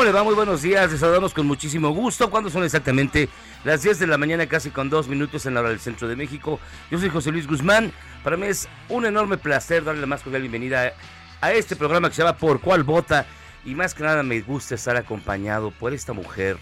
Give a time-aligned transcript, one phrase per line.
[0.00, 0.24] ¿Cómo le va?
[0.24, 2.30] Muy buenos días, les saludamos con muchísimo gusto.
[2.30, 3.28] ¿Cuándo son exactamente
[3.64, 6.16] las 10 de la mañana, casi con dos minutos en la hora del centro de
[6.16, 6.58] México?
[6.90, 7.92] Yo soy José Luis Guzmán.
[8.24, 10.94] Para mí es un enorme placer darle la más cordial bienvenida
[11.42, 13.26] a, este programa que se llama Por Cuál Vota.
[13.66, 16.56] Y más que nada me gusta estar acompañado por esta mujer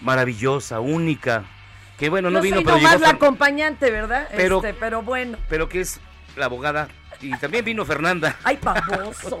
[0.00, 1.44] maravillosa, única.
[1.96, 2.90] Que bueno, no Yo vino, soy pero llegó.
[2.98, 4.28] la Fer- acompañante, ¿verdad?
[4.34, 5.38] Pero- Este, pero bueno.
[5.48, 6.00] Pero que es
[6.34, 6.88] la abogada.
[7.20, 8.34] Y también vino Fernanda.
[8.42, 9.38] Ay, baboso.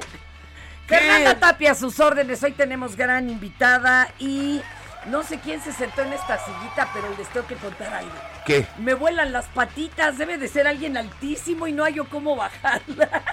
[0.86, 2.42] Fernanda Tapia, a sus órdenes.
[2.42, 4.60] Hoy tenemos gran invitada y
[5.06, 8.12] no sé quién se sentó en esta sillita, pero les tengo que contar algo.
[8.44, 8.66] ¿Qué?
[8.78, 13.22] Me vuelan las patitas, debe de ser alguien altísimo y no hay yo cómo bajarla.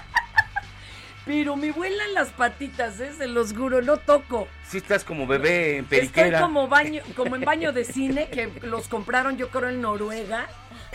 [1.25, 3.11] Pero me vuelan las patitas, ¿eh?
[3.15, 4.47] se los juro, no toco.
[4.67, 6.41] Si estás como bebé en Estoy periquera.
[6.41, 10.47] como baño, como en baño de cine, que los compraron yo creo en Noruega,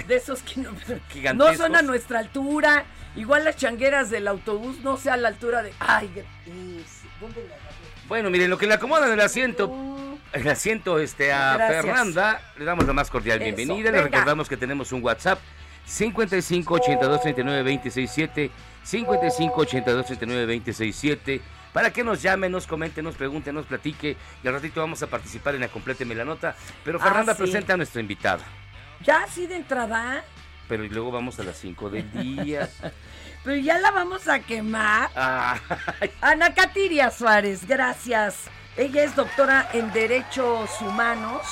[0.06, 0.60] de esos que
[1.34, 2.84] no, son a nuestra altura.
[3.16, 5.72] Igual las changueras del autobús no sé a la altura de.
[5.78, 6.10] Ay,
[7.21, 7.56] ¿dónde la?
[8.09, 9.72] Bueno, miren, lo que le acomodan el asiento,
[10.33, 11.84] el asiento este, a Gracias.
[11.84, 13.91] Fernanda, le damos la más cordial Eso, bienvenida.
[13.91, 15.38] Le recordamos que tenemos un WhatsApp
[15.87, 18.50] 55 82 39 26 7,
[18.83, 21.41] 55 82 39 26 7,
[21.72, 24.16] para que nos llame, nos comente, nos pregunte, nos platique.
[24.43, 26.54] Y al ratito vamos a participar en la Compléteme la Nota.
[26.84, 27.43] Pero Ah, Fernanda sí.
[27.43, 28.43] presenta a nuestra invitada.
[29.04, 30.25] Ya así de entrada,
[30.69, 32.69] Pero luego vamos a las 5 del día.
[33.44, 35.10] pero ya la vamos a quemar.
[35.15, 35.59] Ah,
[36.22, 38.44] Ana Katiria Suárez, gracias.
[38.76, 41.42] Ella es doctora en Derechos Humanos,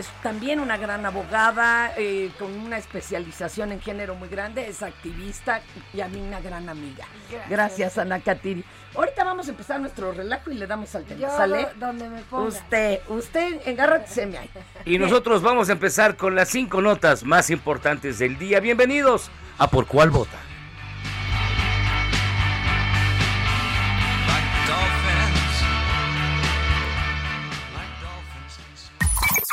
[0.00, 5.60] es también una gran abogada eh, con una especialización en género muy grande, es activista
[5.94, 7.04] y a mí una gran amiga.
[7.48, 8.64] Gracias, Ana Katiria.
[8.94, 11.62] Ahorita vamos a empezar nuestro relajo y le damos al tema, Yo ¿sale?
[11.62, 12.48] do- donde me ponga.
[12.48, 14.50] Usted, usted, engárratese ahí.
[14.84, 18.58] y nosotros vamos a empezar con las cinco notas más importantes del día.
[18.58, 20.36] Bienvenidos a Por Cuál Vota.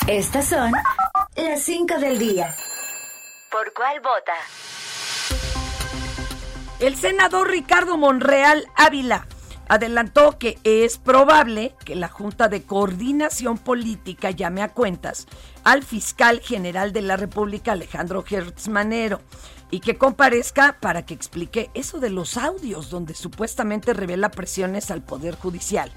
[0.08, 0.72] Estas son
[1.36, 2.56] las 5 del día.
[3.52, 4.32] ¿Por cuál vota?
[6.80, 9.28] El senador Ricardo Monreal Ávila
[9.68, 15.28] adelantó que es probable que la Junta de Coordinación Política llame a cuentas
[15.66, 19.20] al fiscal general de la República, Alejandro Gertz Manero,
[19.72, 25.02] y que comparezca para que explique eso de los audios donde supuestamente revela presiones al
[25.02, 25.92] Poder Judicial.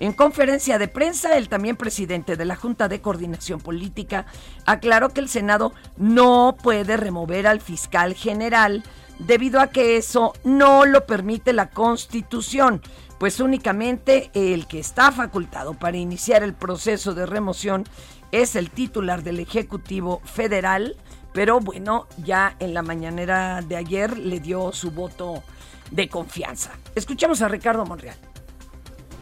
[0.00, 4.26] En conferencia de prensa, el también presidente de la Junta de Coordinación Política
[4.64, 8.84] aclaró que el Senado no puede remover al fiscal general
[9.18, 12.80] debido a que eso no lo permite la Constitución,
[13.18, 17.84] pues únicamente el que está facultado para iniciar el proceso de remoción
[18.30, 20.96] es el titular del Ejecutivo Federal,
[21.32, 25.42] pero bueno, ya en la mañanera de ayer le dio su voto
[25.90, 26.70] de confianza.
[26.94, 28.27] Escuchamos a Ricardo Monreal.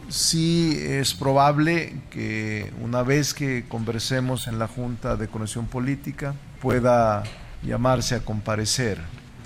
[0.09, 7.23] Sí es probable que una vez que conversemos en la Junta de Conexión Política pueda
[7.61, 8.99] llamarse a comparecer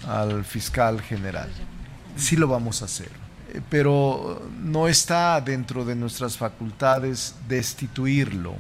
[0.08, 1.50] al fiscal general.
[2.16, 3.10] Sí lo vamos a hacer,
[3.54, 8.54] eh, pero no está dentro de nuestras facultades destituirlo.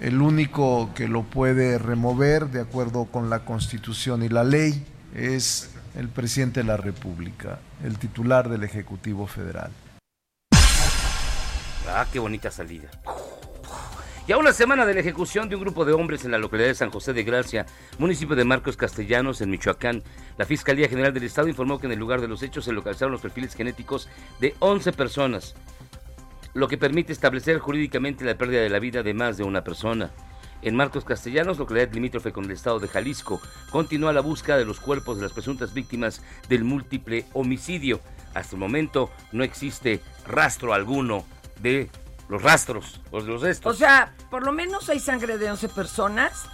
[0.00, 4.84] El único que lo puede remover de acuerdo con la Constitución y la ley
[5.14, 9.70] es el presidente de la República, el titular del Ejecutivo Federal.
[11.88, 12.88] Ah, qué bonita salida.
[14.26, 16.68] Y a una semana de la ejecución de un grupo de hombres en la localidad
[16.68, 17.66] de San José de Gracia,
[17.98, 20.02] municipio de Marcos Castellanos, en Michoacán,
[20.38, 23.12] la Fiscalía General del Estado informó que en el lugar de los hechos se localizaron
[23.12, 24.08] los perfiles genéticos
[24.40, 25.54] de 11 personas,
[26.54, 30.10] lo que permite establecer jurídicamente la pérdida de la vida de más de una persona.
[30.62, 34.80] En Marcos Castellanos, localidad limítrofe con el estado de Jalisco, continúa la búsqueda de los
[34.80, 38.00] cuerpos de las presuntas víctimas del múltiple homicidio.
[38.32, 41.26] Hasta el momento no existe rastro alguno
[41.64, 41.90] de
[42.28, 43.74] los rastros, los, los restos.
[43.74, 46.44] O sea, por lo menos hay sangre de 11 personas.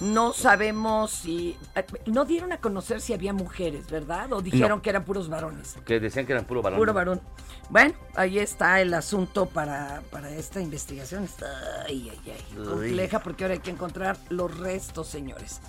[0.00, 1.56] No sabemos si...
[1.74, 4.32] Eh, no dieron a conocer si había mujeres, ¿verdad?
[4.32, 5.74] O dijeron que eran puros varones.
[5.84, 6.78] Que decían que eran puro varón.
[6.78, 7.20] Puro varón.
[7.68, 11.24] Bueno, ahí está el asunto para, para esta investigación.
[11.24, 11.48] Está
[11.86, 15.60] ay, ay, ay, compleja porque ahora hay que encontrar los restos, señores.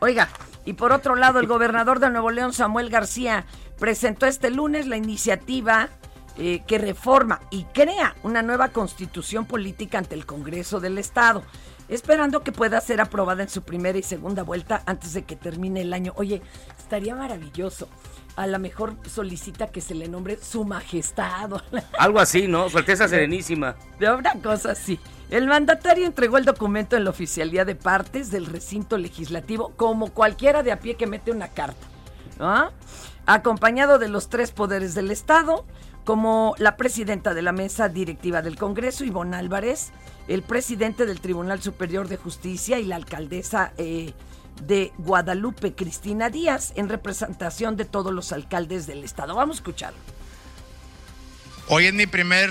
[0.00, 0.28] Oiga,
[0.64, 3.46] y por otro lado, el gobernador de Nuevo León, Samuel García,
[3.78, 5.88] presentó este lunes la iniciativa
[6.38, 11.42] eh, que reforma y crea una nueva constitución política ante el Congreso del Estado,
[11.88, 15.82] esperando que pueda ser aprobada en su primera y segunda vuelta antes de que termine
[15.82, 16.12] el año.
[16.16, 16.42] Oye,
[16.78, 17.88] estaría maravilloso.
[18.34, 21.50] A lo mejor solicita que se le nombre Su Majestad.
[21.98, 22.70] Algo así, ¿no?
[22.70, 23.76] Su Alteza Serenísima.
[23.98, 24.98] De una cosa así.
[25.28, 30.62] El mandatario entregó el documento en la oficialía de partes del recinto legislativo, como cualquiera
[30.62, 31.86] de a pie que mete una carta.
[32.40, 32.70] ¿ah?
[33.26, 35.64] Acompañado de los tres poderes del Estado,
[36.04, 39.90] como la presidenta de la mesa directiva del Congreso, Ivonne Álvarez,
[40.28, 44.12] el presidente del Tribunal Superior de Justicia y la alcaldesa eh,
[44.66, 49.34] de Guadalupe, Cristina Díaz, en representación de todos los alcaldes del estado.
[49.34, 49.98] Vamos a escucharlo.
[51.68, 52.50] Hoy es mi primer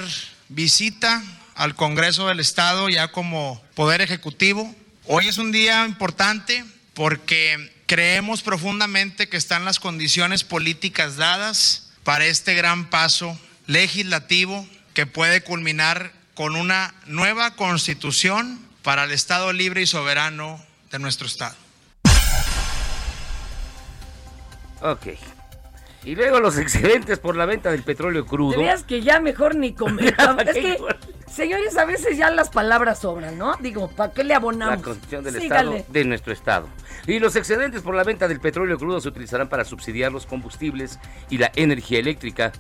[0.49, 1.21] visita
[1.55, 4.73] al Congreso del Estado ya como Poder Ejecutivo.
[5.07, 6.63] Hoy es un día importante
[6.93, 13.37] porque creemos profundamente que están las condiciones políticas dadas para este gran paso
[13.67, 20.99] legislativo que puede culminar con una nueva constitución para el Estado libre y soberano de
[20.99, 21.55] nuestro Estado.
[26.03, 28.59] Y luego los excedentes por la venta del petróleo crudo.
[28.59, 30.43] Veas que ya mejor ni comentamos.
[30.47, 30.77] es que,
[31.27, 33.55] señores, a veces ya las palabras sobran, ¿no?
[33.59, 34.77] Digo, ¿para qué le abonamos?
[34.77, 36.67] La constitución del Estado, de nuestro Estado.
[37.07, 40.99] Y los excedentes por la venta del petróleo crudo se utilizarán para subsidiar los combustibles
[41.29, 42.51] y la energía eléctrica,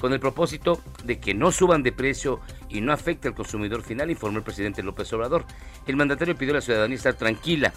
[0.00, 4.10] con el propósito de que no suban de precio y no afecte al consumidor final,
[4.10, 5.46] informó el presidente López Obrador.
[5.86, 7.72] El mandatario pidió a la ciudadanía estar tranquila,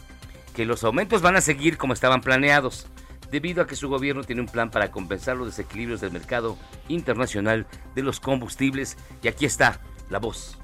[0.54, 2.88] que los aumentos van a seguir como estaban planeados
[3.32, 7.68] debido a que su gobierno tiene un plan para compensar los desequilibrios del mercado internacional
[7.96, 8.98] de los combustibles.
[9.22, 10.58] Y aquí está la voz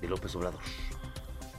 [0.00, 0.60] de López Obrador.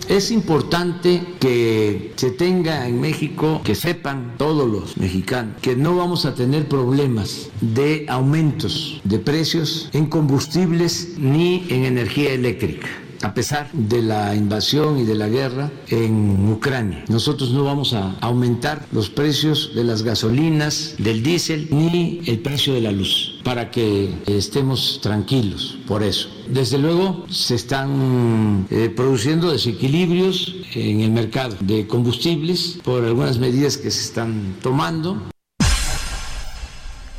[0.10, 6.25] Es importante que se tenga en México, que sepan todos los mexicanos, que no vamos
[6.25, 12.90] a tener problemas de aumentos de precios en combustibles ni en energía eléctrica
[13.23, 17.06] a pesar de la invasión y de la guerra en Ucrania.
[17.07, 22.73] Nosotros no vamos a aumentar los precios de las gasolinas, del diésel, ni el precio
[22.73, 26.30] de la luz, para que estemos tranquilos por eso.
[26.49, 33.77] Desde luego se están eh, produciendo desequilibrios en el mercado de combustibles por algunas medidas
[33.77, 35.30] que se están tomando.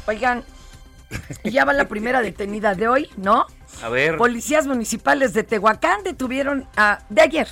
[0.07, 0.45] Oigan,
[1.45, 3.47] ya va la primera detenida de hoy, ¿no?
[3.83, 4.17] A ver.
[4.17, 7.49] Policías municipales de Tehuacán detuvieron a, de ayer,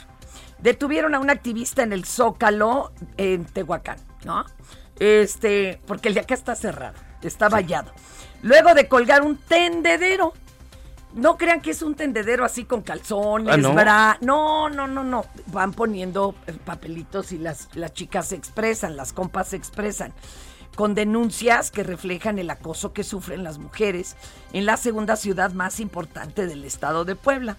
[0.59, 4.45] detuvieron a un activista en el Zócalo en Tehuacán, ¿no?
[4.99, 7.93] Este, porque el de acá está cerrado, está vallado.
[8.43, 10.33] Luego de colgar un tendedero.
[11.15, 13.75] No crean que es un tendedero así con calzones, Ah, ¿no?
[13.75, 15.27] bra- No, no, no, no.
[15.49, 20.15] Van poniendo eh, papelitos y las, las chicas se expresan, las compas se expresan
[20.75, 24.17] con denuncias que reflejan el acoso que sufren las mujeres
[24.53, 27.57] en la segunda ciudad más importante del estado de Puebla.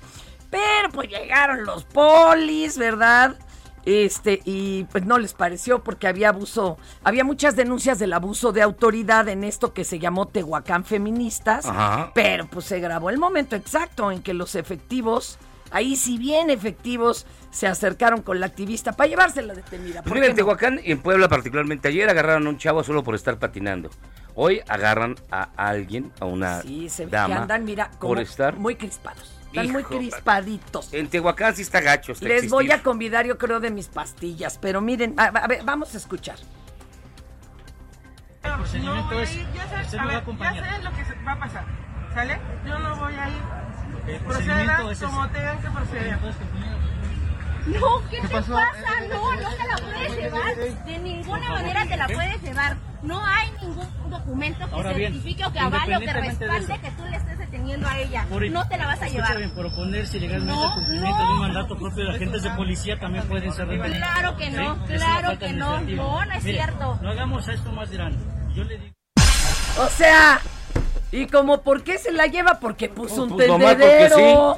[0.50, 3.36] Pero pues llegaron los polis, ¿verdad?
[3.86, 8.62] Este, y pues no les pareció porque había abuso, había muchas denuncias del abuso de
[8.62, 12.12] autoridad en esto que se llamó Tehuacán Feministas, Ajá.
[12.15, 15.38] pero pues se grabó el momento exacto en que los efectivos
[15.74, 20.03] Ahí si bien efectivos se acercaron con la activista para llevársela detenida.
[20.03, 23.15] Pues mira, en Tehuacán y en Puebla particularmente, ayer agarraron a un chavo solo por
[23.15, 23.89] estar patinando.
[24.36, 28.75] Hoy agarran a alguien, a una sí, se dama, que andan, mira, por estar muy
[28.75, 29.39] crispados.
[29.48, 30.94] Están muy crispaditos.
[30.94, 32.13] En Tehuacán sí está gacho.
[32.22, 34.60] Les voy a convidar, yo creo, de mis pastillas.
[34.60, 36.38] Pero miren, a, ver, vamos a escuchar.
[38.44, 41.65] El procedimiento es, ya sé, a ver, ya sé lo que va a pasar,
[42.13, 42.39] ¿sale?
[42.65, 43.73] Yo no voy a ir.
[44.03, 46.17] Procedan como tengan que proceder.
[47.65, 48.67] No, ¿qué, te pasa?
[49.10, 50.55] No, no te la puedes llevar.
[50.86, 52.77] De ninguna manera te la puedes llevar.
[53.01, 57.17] No hay ningún documento que certifique o que avale o que respalde que tú le
[57.17, 58.25] estés deteniendo a ella.
[58.29, 59.38] no te la vas a llevar.
[59.38, 63.27] Bien, por oponerse ilegalmente al cumplimiento de un mandato propio de agentes de policía también
[63.27, 63.98] pueden ser detenidos.
[63.98, 65.81] Claro que no, claro que no.
[65.81, 67.00] No, no es cierto.
[67.01, 68.24] No hagamos esto más grande.
[68.53, 68.93] Yo le digo.
[69.79, 70.39] O sea,
[71.13, 72.60] y como, ¿por qué se la lleva?
[72.60, 74.55] Porque puso un pues tendedero.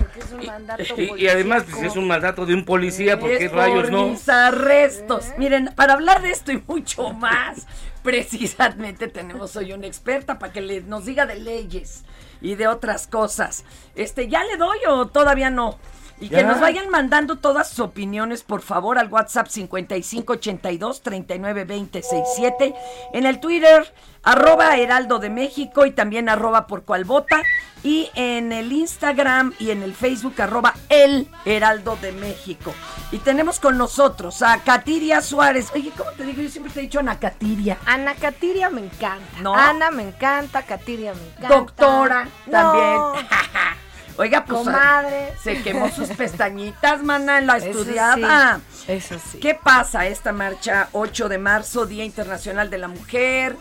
[0.95, 1.11] Sí.
[1.17, 4.07] y, además, pues, es un mandato de un policía, ¿por qué rayos no?
[4.07, 5.33] mis arrestos.
[5.37, 7.67] Miren, para hablar de esto y mucho más,
[8.03, 12.05] precisamente tenemos hoy una experta para que le, nos diga de leyes
[12.39, 13.65] y de otras cosas.
[13.95, 15.77] Este, ¿ya le doy o todavía no?
[16.19, 22.73] Y que nos vayan mandando todas sus opiniones, por favor, al WhatsApp 5582 392067,
[23.13, 23.93] en el Twitter,
[24.23, 27.43] arroba Heraldo de México y también arroba por cual vota,
[27.83, 32.73] y en el Instagram y en el Facebook, arroba El Heraldo de México.
[33.11, 35.69] Y tenemos con nosotros a Katiria Suárez.
[35.75, 36.41] Oye, ¿cómo te digo?
[36.41, 37.77] Yo siempre te he dicho Ana Katiria.
[37.85, 39.41] Ana Katiria me encanta.
[39.41, 39.53] ¿No?
[39.53, 41.47] Ana me encanta, Katiria me encanta.
[41.49, 43.27] Doctora, también.
[44.17, 45.33] Oiga, pues Comadre.
[45.41, 48.61] se quemó sus pestañitas, mana, en la estudiada.
[48.87, 49.39] Eso sí.
[49.39, 53.57] ¿Qué pasa esta marcha 8 de marzo, Día Internacional de la Mujer,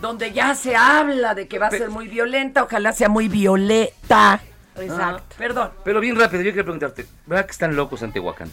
[0.00, 4.40] donde ya se habla de que va a ser muy violenta, ojalá sea muy violeta.
[4.76, 5.34] Exacto.
[5.38, 5.70] perdón.
[5.84, 8.50] Pero bien rápido, yo quiero preguntarte, ¿verdad que están locos en Tehuacán?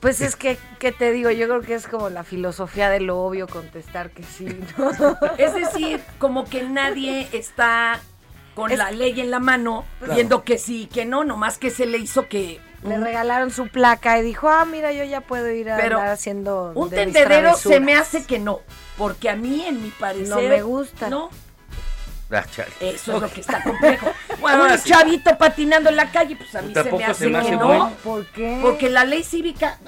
[0.00, 1.30] Pues es que, ¿qué te digo?
[1.30, 4.46] Yo creo que es como la filosofía de lo obvio contestar que sí.
[5.38, 8.00] es decir, como que nadie está
[8.54, 11.98] con la ley en la mano, viendo que sí, que no, nomás que se le
[11.98, 12.60] hizo que...
[12.82, 16.72] Le regalaron su placa y dijo, ah, mira, yo ya puedo ir a andar haciendo...
[16.74, 18.60] Un tendedero se me hace que no,
[18.98, 20.28] porque a mí, en mi parecer...
[20.28, 21.08] No me gusta.
[21.08, 21.30] No,
[22.32, 22.44] ah,
[22.80, 24.10] eso es lo que está complejo.
[24.40, 27.92] Bueno, un chavito patinando en la calle, pues a mí se me hace, que no.
[28.02, 28.58] ¿Por qué?
[28.62, 29.78] Porque la ley cívica,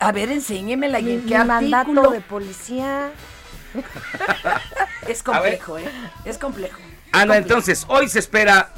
[0.00, 3.10] a ver, enséñemela y en qué mandato de policía.
[5.08, 5.84] es complejo, ¿eh?
[6.24, 6.78] Es complejo.
[7.20, 8.72] Ana, entonces, hoy se espera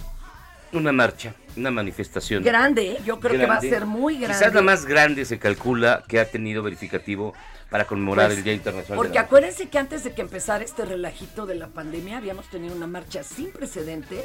[0.73, 2.43] una marcha, una manifestación.
[2.45, 2.99] Grande, ¿eh?
[3.05, 4.39] yo creo que va a ser muy grande.
[4.39, 7.35] Quizás la más grande se calcula que ha tenido verificativo
[7.71, 8.97] para conmemorar pues, el Día Internacional.
[8.97, 12.87] Porque acuérdense que antes de que empezara este relajito de la pandemia, habíamos tenido una
[12.87, 14.25] marcha sin precedentes.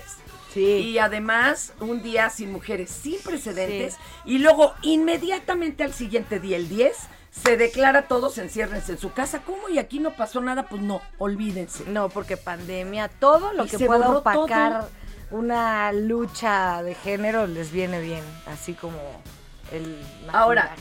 [0.53, 0.63] Sí.
[0.63, 3.97] Y además, un día sin mujeres sin precedentes.
[4.25, 6.95] Y luego, inmediatamente al siguiente día, el 10,
[7.33, 9.41] se declara todos enciérrense en su casa.
[9.45, 9.69] ¿Cómo?
[9.69, 11.85] Y aquí no pasó nada, pues no, olvídense.
[11.85, 14.87] No, porque pandemia, todo lo que pueda opacar
[15.31, 18.99] una lucha de género les viene bien, así como
[19.71, 19.99] el
[20.31, 20.75] Ahora,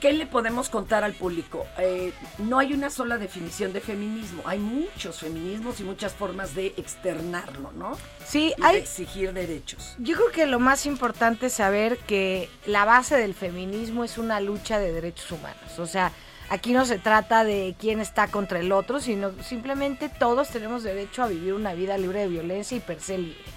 [0.00, 1.66] ¿Qué le podemos contar al público?
[1.78, 6.68] Eh, no hay una sola definición de feminismo, hay muchos feminismos y muchas formas de
[6.76, 7.96] externarlo, ¿no?
[8.24, 8.76] Sí, hay...
[8.76, 9.94] De exigir derechos.
[9.98, 14.40] Yo creo que lo más importante es saber que la base del feminismo es una
[14.40, 16.12] lucha de derechos humanos, o sea,
[16.48, 21.22] aquí no se trata de quién está contra el otro, sino simplemente todos tenemos derecho
[21.22, 23.55] a vivir una vida libre de violencia y per se libre.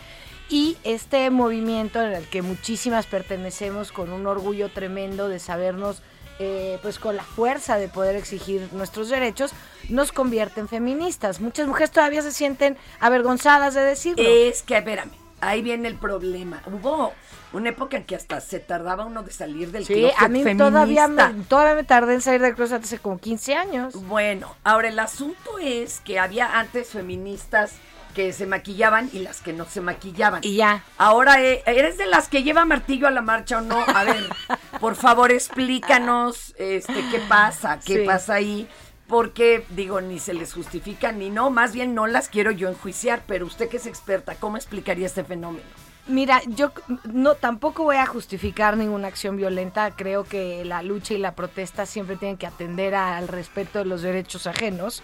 [0.50, 6.02] Y este movimiento en el que muchísimas pertenecemos con un orgullo tremendo de sabernos
[6.42, 9.52] eh, pues con la fuerza de poder exigir nuestros derechos,
[9.90, 11.42] nos convierte en feministas.
[11.42, 14.24] Muchas mujeres todavía se sienten avergonzadas de decirlo.
[14.26, 16.64] Es que, espérame, ahí viene el problema.
[16.66, 17.14] Hubo
[17.52, 21.10] una época en que hasta se tardaba uno de salir del sí, a mí todavía
[21.10, 23.94] me, todavía me tardé en salir del closet hace como 15 años.
[24.08, 27.74] Bueno, ahora el asunto es que había antes feministas
[28.20, 30.42] que se maquillaban y las que no se maquillaban.
[30.44, 30.84] Y ya.
[30.98, 33.82] Ahora, eh, ¿eres de las que lleva martillo a la marcha o no?
[33.88, 34.28] A ver,
[34.82, 38.68] por favor, explícanos este, qué pasa, qué pasa ahí.
[39.08, 43.24] Porque, digo, ni se les justifica ni no, más bien no las quiero yo enjuiciar,
[43.26, 45.66] pero usted que es experta, ¿cómo explicaría este fenómeno?
[46.06, 46.74] Mira, yo
[47.06, 49.92] no tampoco voy a justificar ninguna acción violenta.
[49.92, 54.02] Creo que la lucha y la protesta siempre tienen que atender al respeto de los
[54.02, 55.04] derechos ajenos.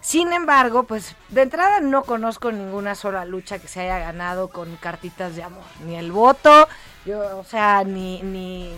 [0.00, 4.76] Sin embargo, pues de entrada no conozco ninguna sola lucha que se haya ganado con
[4.76, 6.68] cartitas de amor, ni el voto,
[7.04, 8.70] yo, o sea, ni, ni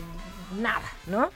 [0.61, 1.31] nada, ¿no?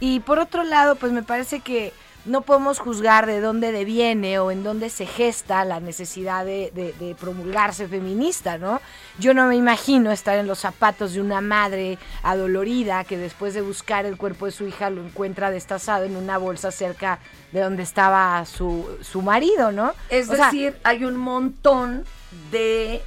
[0.00, 1.92] Y por otro lado, pues me parece que
[2.24, 7.14] no podemos juzgar de dónde deviene o en dónde se gesta la necesidad de, de,
[7.14, 8.80] promulgarse feminista, ¿no?
[9.18, 13.60] Yo no me imagino estar en los zapatos de una madre adolorida que después de
[13.60, 17.18] buscar el cuerpo de su hija lo encuentra destazado en una bolsa cerca
[17.52, 19.92] de donde estaba su, su marido, ¿no?
[20.08, 22.04] Es decir, hay un montón
[22.50, 23.02] de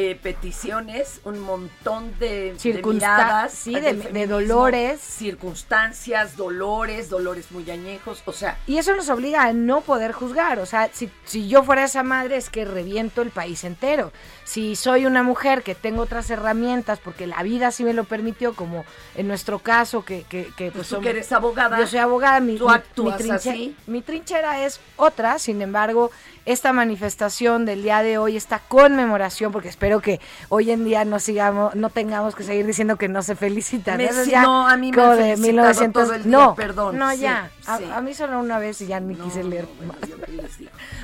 [0.00, 3.64] eh, peticiones, un montón de, circunstancias,
[4.12, 8.56] de, dolores, circunstancias, dolores, dolores muy añejos, o sea.
[8.68, 12.04] Y eso nos obliga a no poder juzgar, o sea, si, si yo fuera esa
[12.04, 14.12] madre es que reviento el país entero.
[14.48, 18.54] Si soy una mujer que tengo otras herramientas, porque la vida sí me lo permitió,
[18.54, 20.22] como en nuestro caso, que...
[20.22, 21.78] que, que pues, tú que eres abogada.
[21.78, 23.76] Yo soy abogada, mi, tú actúas así.
[23.86, 26.10] mi trinchera es otra, sin embargo,
[26.46, 31.18] esta manifestación del día de hoy, esta conmemoración, porque espero que hoy en día no
[31.18, 34.00] sigamos, no tengamos que seguir diciendo que no se felicitan.
[34.42, 36.96] no, a mí me han de 1900, todo el día, no, perdón.
[36.96, 37.50] No, ya.
[37.66, 39.98] A, mí solo una vez y ya ni quise leer más.
[40.08, 40.42] Bueno,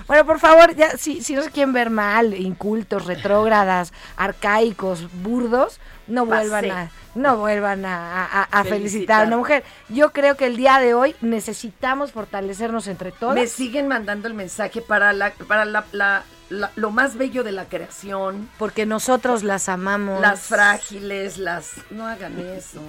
[0.07, 6.27] por favor, ya, si, si no se quieren ver mal, incultos, retrógradas, arcaicos, burdos, no
[6.27, 9.25] vuelvan a no vuelvan a, felicitar.
[9.25, 9.65] a una mujer.
[9.89, 13.35] Yo creo que el día de hoy necesitamos fortalecernos entre todos.
[13.35, 18.49] Me siguen mandando el mensaje para la, para la, lo más bello de la creación.
[18.59, 20.21] Porque nosotros las amamos.
[20.21, 21.73] Las frágiles, las...
[21.91, 22.83] No hagan eso.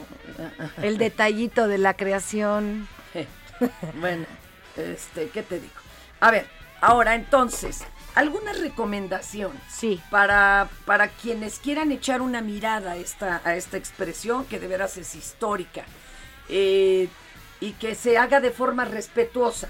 [0.82, 2.88] El detallito de la creación.
[4.00, 4.26] bueno,
[4.76, 5.74] este, ¿qué te digo?
[6.20, 6.48] A ver,
[6.82, 9.52] ahora entonces, ¿Alguna recomendación?
[9.70, 10.02] Sí.
[10.10, 14.96] Para, para quienes quieran echar una mirada a esta, a esta expresión, que de veras
[14.96, 15.84] es histórica,
[16.48, 17.10] eh,
[17.60, 19.68] y que se haga de forma respetuosa.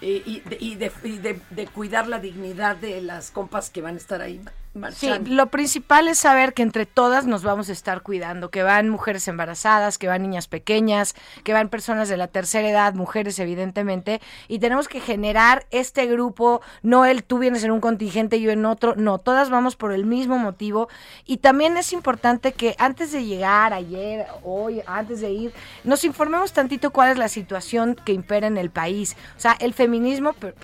[0.00, 3.98] Eh, y, y, de, y de, cuidar la dignidad de las compas que van a
[3.98, 4.40] estar ahí
[4.94, 8.88] Sí, lo principal es saber que entre todas nos vamos a estar cuidando, que van
[8.88, 14.20] mujeres embarazadas, que van niñas pequeñas, que van personas de la tercera edad, mujeres evidentemente,
[14.46, 18.52] y tenemos que generar este grupo, no el tú vienes en un contingente, y yo
[18.52, 20.88] en otro, no, todas vamos por el mismo motivo,
[21.26, 26.52] y también es importante que antes de llegar, ayer, hoy, antes de ir, nos informemos
[26.52, 30.54] tantito cuál es la situación que impera en el país, o sea, el feminismo por,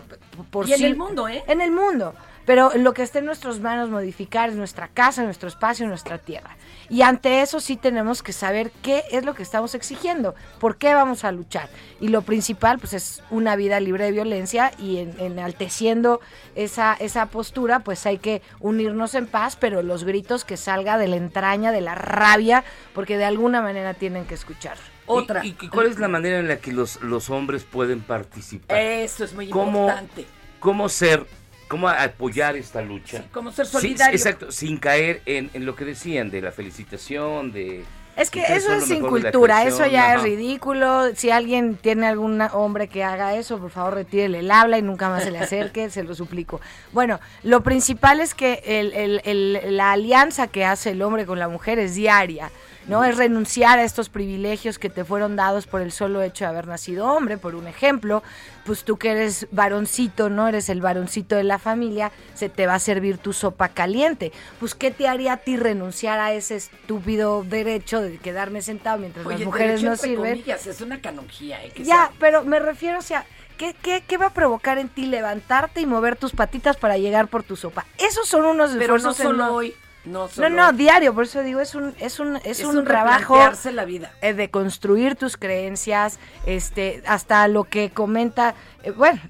[0.50, 1.42] por y en el mundo, ¿eh?
[1.48, 2.14] En el mundo.
[2.46, 6.56] Pero lo que esté en nuestras manos modificar es nuestra casa, nuestro espacio, nuestra tierra.
[6.88, 10.94] Y ante eso sí tenemos que saber qué es lo que estamos exigiendo, por qué
[10.94, 11.68] vamos a luchar.
[12.00, 16.20] Y lo principal pues es una vida libre de violencia y en, enalteciendo
[16.54, 21.08] esa, esa postura pues hay que unirnos en paz, pero los gritos que salga de
[21.08, 22.62] la entraña, de la rabia,
[22.94, 24.76] porque de alguna manera tienen que escuchar.
[25.06, 25.44] Otra.
[25.44, 28.78] ¿Y, cuál es la manera en la que los, los hombres pueden participar?
[28.78, 30.26] Eso es muy importante.
[30.60, 31.26] ¿Cómo ser
[31.68, 33.18] cómo apoyar esta lucha.
[33.18, 34.16] Sí, cómo ser solidario.
[34.16, 37.84] exacto, sin caer en, lo que decían de la felicitación, de...
[38.16, 41.14] Es que eso es sin cultura, eso ya es ridículo.
[41.14, 45.10] Si alguien tiene algún hombre que haga eso, por favor retírele el habla y nunca
[45.10, 46.58] más se le acerque, se lo suplico.
[46.92, 51.78] Bueno, lo principal es que el, la alianza que hace el hombre con la mujer
[51.78, 52.50] es diaria.
[52.88, 53.04] ¿No?
[53.04, 56.66] Es renunciar a estos privilegios que te fueron dados por el solo hecho de haber
[56.66, 58.22] nacido hombre, por un ejemplo,
[58.64, 60.48] pues tú que eres varoncito, ¿no?
[60.48, 64.32] Eres el varoncito de la familia, se te va a servir tu sopa caliente.
[64.60, 69.26] Pues ¿qué te haría a ti renunciar a ese estúpido derecho de quedarme sentado mientras
[69.26, 70.44] las mujeres no sirven?
[70.46, 71.72] es una canonjía, ¿eh?
[71.82, 73.24] ya, pero me refiero, o sea,
[73.56, 77.28] ¿Qué, ¿Qué, qué, va a provocar en ti levantarte y mover tus patitas para llegar
[77.28, 77.86] por tu sopa?
[77.96, 79.74] Esos son unos Pero no solo hoy.
[80.06, 83.36] No, no, diario, por eso digo, es un, es un, es, un, trabajo
[83.72, 84.12] la vida.
[84.22, 89.20] Eh, de construir tus creencias, este, hasta lo que comenta, eh, bueno,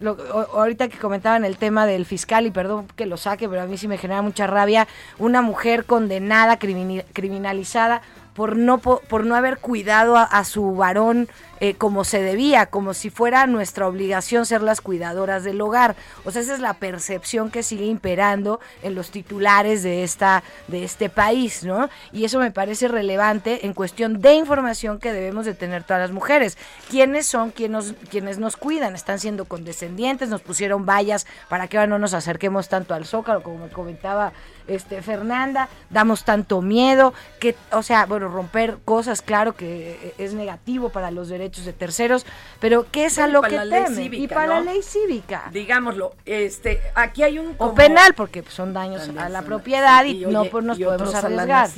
[0.53, 3.79] ahorita que comentaban el tema del fiscal, y perdón que lo saque, pero a mí
[3.79, 4.87] sí me genera mucha rabia,
[5.19, 8.03] una mujer condenada, criminalizada,
[8.35, 11.27] por no, por no haber cuidado a, su varón
[11.61, 15.97] eh, como se debía, como si fuera nuestra obligación ser las cuidadoras del hogar.
[16.25, 20.85] O sea, esa es la percepción que sigue imperando en los titulares de, esta, de
[20.85, 21.88] este país, ¿no?
[22.12, 26.12] Y eso me parece relevante en cuestión de información que debemos de tener todas las
[26.12, 26.59] mujeres.
[26.90, 28.95] ¿Quiénes son quienes nos, quienes nos cuidan?
[28.95, 33.42] Están siendo condescendientes, nos pusieron vallas para que ahora no nos acerquemos tanto al zócalo,
[33.42, 34.33] como me comentaba
[34.66, 40.90] este, Fernanda, damos tanto miedo, que, o sea, bueno, romper cosas, claro que es negativo
[40.90, 42.26] para los derechos de terceros,
[42.61, 44.04] pero ¿qué es a lo que teme?
[44.16, 45.48] y para la ley cívica.
[45.52, 47.54] Digámoslo, este, aquí hay un...
[47.59, 51.70] O penal, porque son daños a la propiedad y, no pues, nos podemos arriesgar.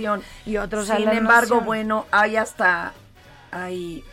[0.45, 2.93] y otros Sin embargo, bueno, hay hasta,
[3.51, 4.05] hay,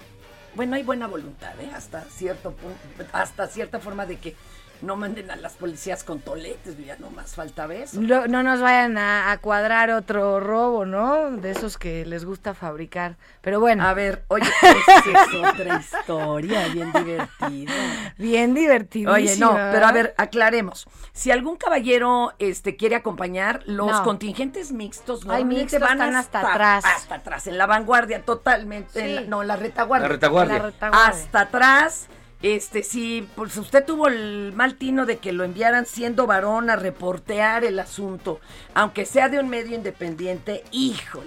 [0.55, 1.69] bueno, hay buena voluntad, ¿eh?
[1.75, 2.79] hasta cierto punto,
[3.11, 4.35] hasta cierta forma de que
[4.81, 7.99] no manden a las policías con toletes, ya no más falta eso.
[8.01, 11.31] No, no nos vayan a, a cuadrar otro robo, ¿no?
[11.31, 13.17] De esos que les gusta fabricar.
[13.41, 13.83] Pero bueno.
[13.88, 17.73] A ver, oye, esa es otra historia bien divertida.
[18.17, 19.11] Bien divertida.
[19.11, 20.85] Oye, no, pero a ver, aclaremos.
[21.13, 24.03] Si algún caballero este quiere acompañar, los No.
[24.03, 26.83] contingentes mixtos Ay, mixtos van están hasta atrás.
[26.85, 28.99] Hasta atrás, en la vanguardia totalmente.
[29.03, 30.07] en la- no, en la retaguardia.
[30.07, 30.57] La retaguardia.
[30.57, 31.07] La retaguardia.
[31.09, 32.07] Hasta atrás.
[32.45, 36.75] Este, si pues usted tuvo el mal tino de que lo enviaran siendo varón a
[36.75, 38.39] reportear el asunto,
[38.75, 41.25] aunque sea de un medio independiente, híjole,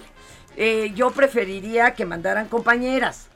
[0.57, 3.27] eh, yo preferiría que mandaran compañeras.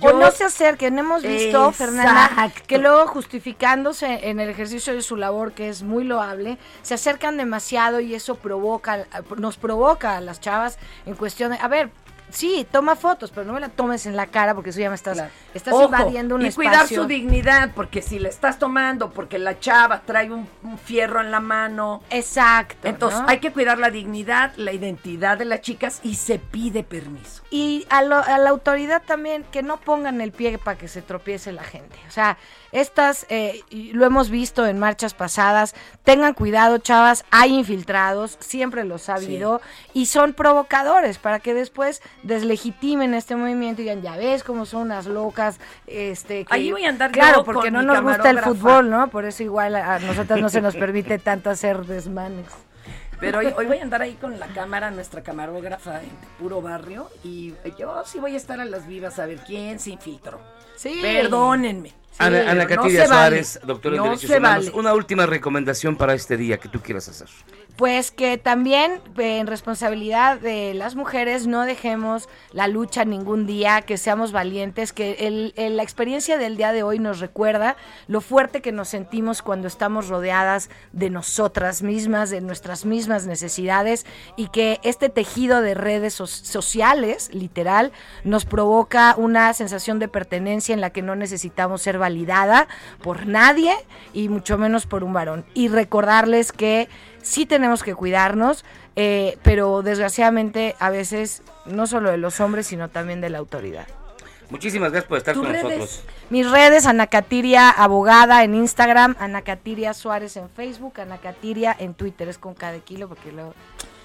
[0.00, 5.02] O Yo- no se acerquen, hemos visto, Fernanda, que luego justificándose en el ejercicio de
[5.02, 10.20] su labor, que es muy loable, se acercan demasiado y eso provoca, nos provoca a
[10.20, 11.90] las chavas en cuestión de, a ver,
[12.30, 14.94] sí, toma fotos, pero no me la tomes en la cara porque eso ya me
[14.94, 15.22] estás,
[15.54, 16.70] estás Ojo, invadiendo un y espacio.
[16.70, 21.20] cuidar su dignidad, porque si la estás tomando, porque la chava trae un, un fierro
[21.20, 22.02] en la mano.
[22.10, 22.88] Exacto.
[22.88, 23.28] Entonces ¿no?
[23.28, 27.42] hay que cuidar la dignidad, la identidad de las chicas y se pide permiso.
[27.50, 31.02] Y a, lo- a la autoridad también que no pongan el pie para que se
[31.02, 31.96] tropiece la gente.
[32.08, 32.36] O sea,
[32.72, 39.08] estas, eh, lo hemos visto en marchas pasadas, tengan cuidado, chavas, hay infiltrados, siempre los
[39.08, 39.60] ha habido,
[39.92, 44.82] y son provocadores para que después deslegitimen este movimiento y digan, ya ves cómo son
[44.82, 45.58] unas locas.
[45.86, 49.08] Este, que- Ahí voy a andar Claro, porque no nos gusta el fútbol, ¿no?
[49.08, 52.46] Por eso igual a, a nosotras no se nos permite tanto hacer desmanes.
[53.18, 57.10] Pero hoy, hoy voy a andar ahí con la cámara, nuestra camarógrafa en puro barrio,
[57.22, 60.40] y yo sí voy a estar a las vivas a ver quién se infiltró.
[60.76, 60.98] Sí.
[61.02, 61.92] Perdónenme.
[62.18, 63.06] Ana, Ana no vale.
[63.06, 64.78] Suárez, doctora en No Derechos se Humanos, vale.
[64.78, 67.28] una última recomendación para este día que tú quieras hacer.
[67.76, 73.80] Pues que también eh, en responsabilidad de las mujeres no dejemos la lucha ningún día,
[73.80, 78.20] que seamos valientes, que el- el- la experiencia del día de hoy nos recuerda lo
[78.20, 84.04] fuerte que nos sentimos cuando estamos rodeadas de nosotras mismas, de nuestras mismas necesidades
[84.36, 87.92] y que este tejido de redes so- sociales, literal,
[88.24, 92.66] nos provoca una sensación de pertenencia en la que no necesitamos ser validada
[93.00, 93.72] por nadie
[94.12, 95.44] y mucho menos por un varón.
[95.54, 96.88] Y recordarles que
[97.22, 98.64] sí tenemos que cuidarnos,
[98.96, 103.86] eh, pero desgraciadamente a veces no solo de los hombres, sino también de la autoridad.
[104.50, 105.64] Muchísimas gracias por estar ¿Tus con redes?
[105.64, 106.02] nosotros.
[106.28, 111.94] Mis redes, Ana Catiria Abogada en Instagram, Ana Catiria Suárez en Facebook, Ana Catiria en
[111.94, 113.54] Twitter, es con cada kilo porque luego...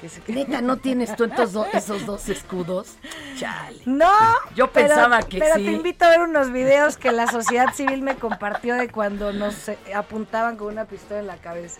[0.01, 2.95] que se- Neta, ¿no tienes tú estos do- esos dos escudos?
[3.37, 3.79] Chale.
[3.85, 4.11] No,
[4.55, 5.65] Yo pero- pensaba que pero sí.
[5.65, 9.69] te invito a ver unos videos que la sociedad civil me compartió de cuando nos
[9.69, 11.79] eh, apuntaban con una pistola en la cabeza.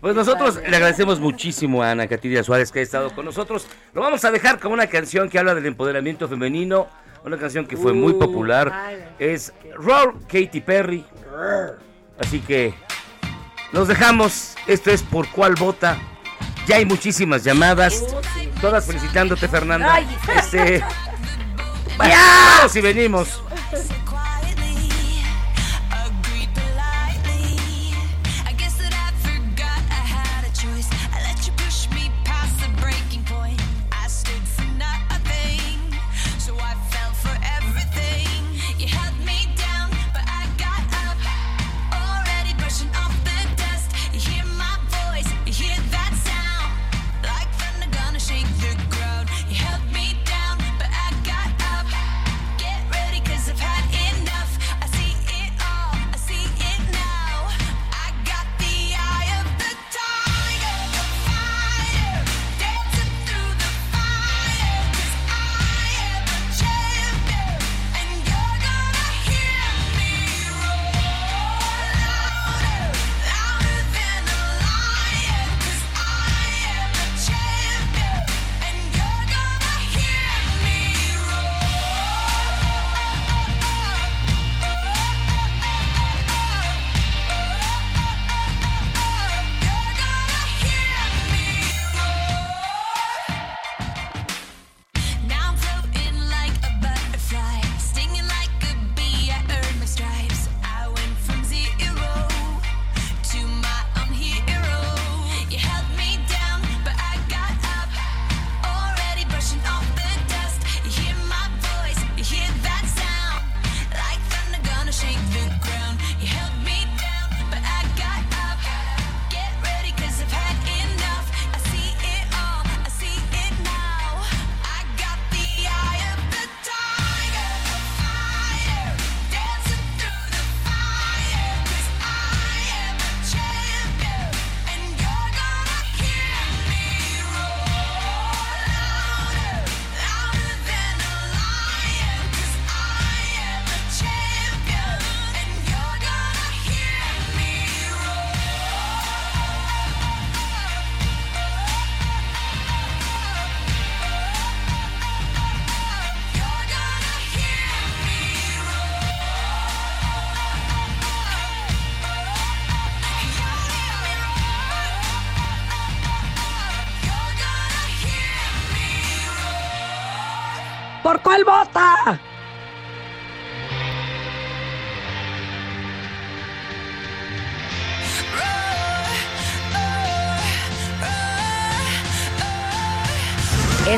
[0.00, 3.66] Pues nosotros le agradecemos muchísimo a Ana Catiria Suárez que ha estado con nosotros.
[3.94, 6.86] Lo vamos a dejar con una canción que habla del empoderamiento femenino,
[7.24, 9.10] una canción que fue muy Uh, popular.
[9.18, 11.04] Es Roar Katy Perry.
[12.20, 12.74] Así que
[13.72, 14.54] nos dejamos.
[14.68, 15.98] Esto es Por Cuál Vota.
[16.66, 18.04] Ya hay muchísimas llamadas.
[18.60, 20.00] Todas felicitándote, Fernanda.
[20.36, 20.84] Este.
[21.98, 23.42] Vamos y venimos.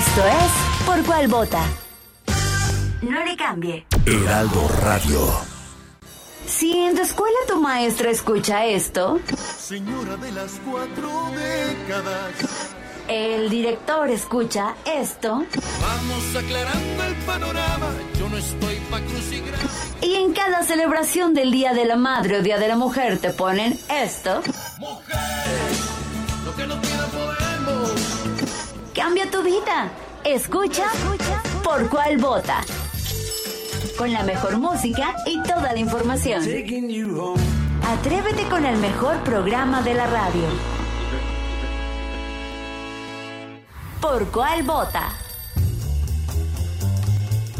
[0.01, 1.63] Esto es Por cuál vota.
[3.03, 3.85] No le cambie.
[4.07, 5.21] Heraldo Radio.
[6.47, 9.21] Si en tu escuela tu maestra escucha esto,
[9.59, 12.33] Señora de las cuatro décadas.
[13.09, 15.45] el director escucha esto,
[15.83, 17.89] Vamos aclarando el panorama.
[18.19, 19.01] Yo no estoy pa'
[20.01, 23.31] y en cada celebración del Día de la Madre o Día de la Mujer te
[23.31, 24.41] ponen esto,
[24.81, 24.99] Lo
[29.11, 29.91] cambia tu vida.
[30.23, 30.85] Escucha
[31.65, 32.61] por cuál vota.
[33.99, 36.43] Con la mejor música y toda la información.
[37.89, 40.45] Atrévete con el mejor programa de la radio.
[44.01, 45.09] ¿Por cuál vota?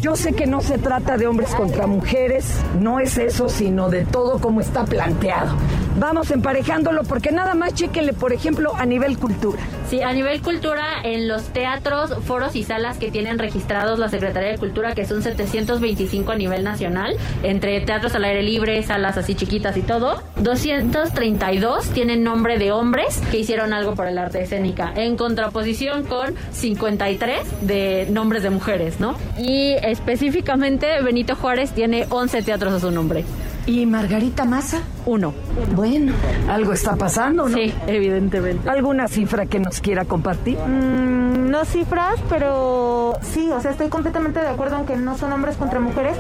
[0.01, 2.47] Yo sé que no se trata de hombres contra mujeres,
[2.79, 5.57] no es eso, sino de todo como está planteado.
[6.01, 9.61] Vamos emparejándolo porque nada más chéquenle, por ejemplo, a nivel cultura.
[9.91, 14.49] Sí, a nivel cultura, en los teatros, foros y salas que tienen registrados la Secretaría
[14.49, 19.35] de Cultura, que son 725 a nivel nacional, entre teatros al aire libre, salas así
[19.35, 24.95] chiquitas y todo, 232 tienen nombre de hombres que hicieron algo por el arte escénica,
[24.97, 29.19] en contraposición con 53 de nombres de mujeres, ¿no?
[29.37, 33.23] Y específicamente Benito Juárez tiene 11 teatros a su nombre.
[33.67, 34.83] ¿Y Margarita Massa?
[35.07, 35.33] Uno.
[35.75, 36.13] Bueno,
[36.49, 37.57] algo está pasando, ¿no?
[37.57, 38.69] Sí, evidentemente.
[38.69, 40.59] ¿Alguna cifra que nos quiera compartir?
[40.59, 45.33] Mm, no cifras, pero sí, o sea, estoy completamente de acuerdo en que no son
[45.33, 46.17] hombres contra mujeres,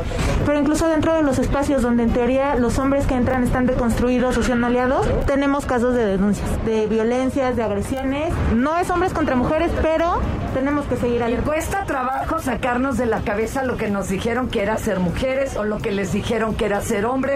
[0.47, 4.37] pero incluso dentro de los espacios donde en teoría los hombres que entran están deconstruidos
[4.37, 8.33] o son aliados, tenemos casos de denuncias, de violencias, de agresiones.
[8.55, 10.21] No es hombres contra mujeres, pero
[10.55, 11.45] tenemos que seguir alerta.
[11.45, 15.65] cuesta trabajo sacarnos de la cabeza lo que nos dijeron que era ser mujeres o
[15.65, 17.30] lo que les dijeron que era ser hombres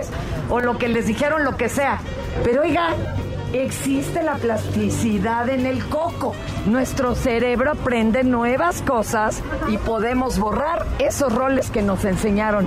[0.50, 2.00] o lo que les dijeron lo que sea.
[2.42, 2.90] Pero oiga,
[3.52, 6.34] existe la plasticidad en el coco.
[6.66, 12.66] Nuestro cerebro aprende nuevas cosas y podemos borrar esos roles que nos enseñaron.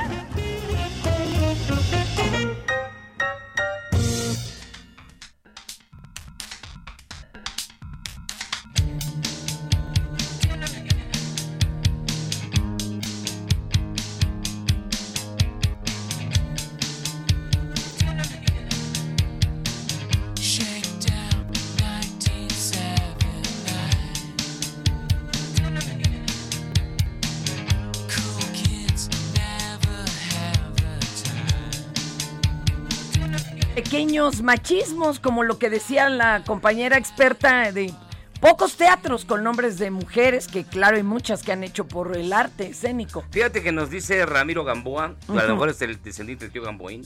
[34.11, 37.93] Pequeños machismos, como lo que decía la compañera experta de
[38.41, 42.33] pocos teatros con nombres de mujeres, que claro, hay muchas que han hecho por el
[42.33, 43.23] arte escénico.
[43.31, 47.03] Fíjate que nos dice Ramiro Gamboa, a lo mejor es el descendiente del tío Gamboín,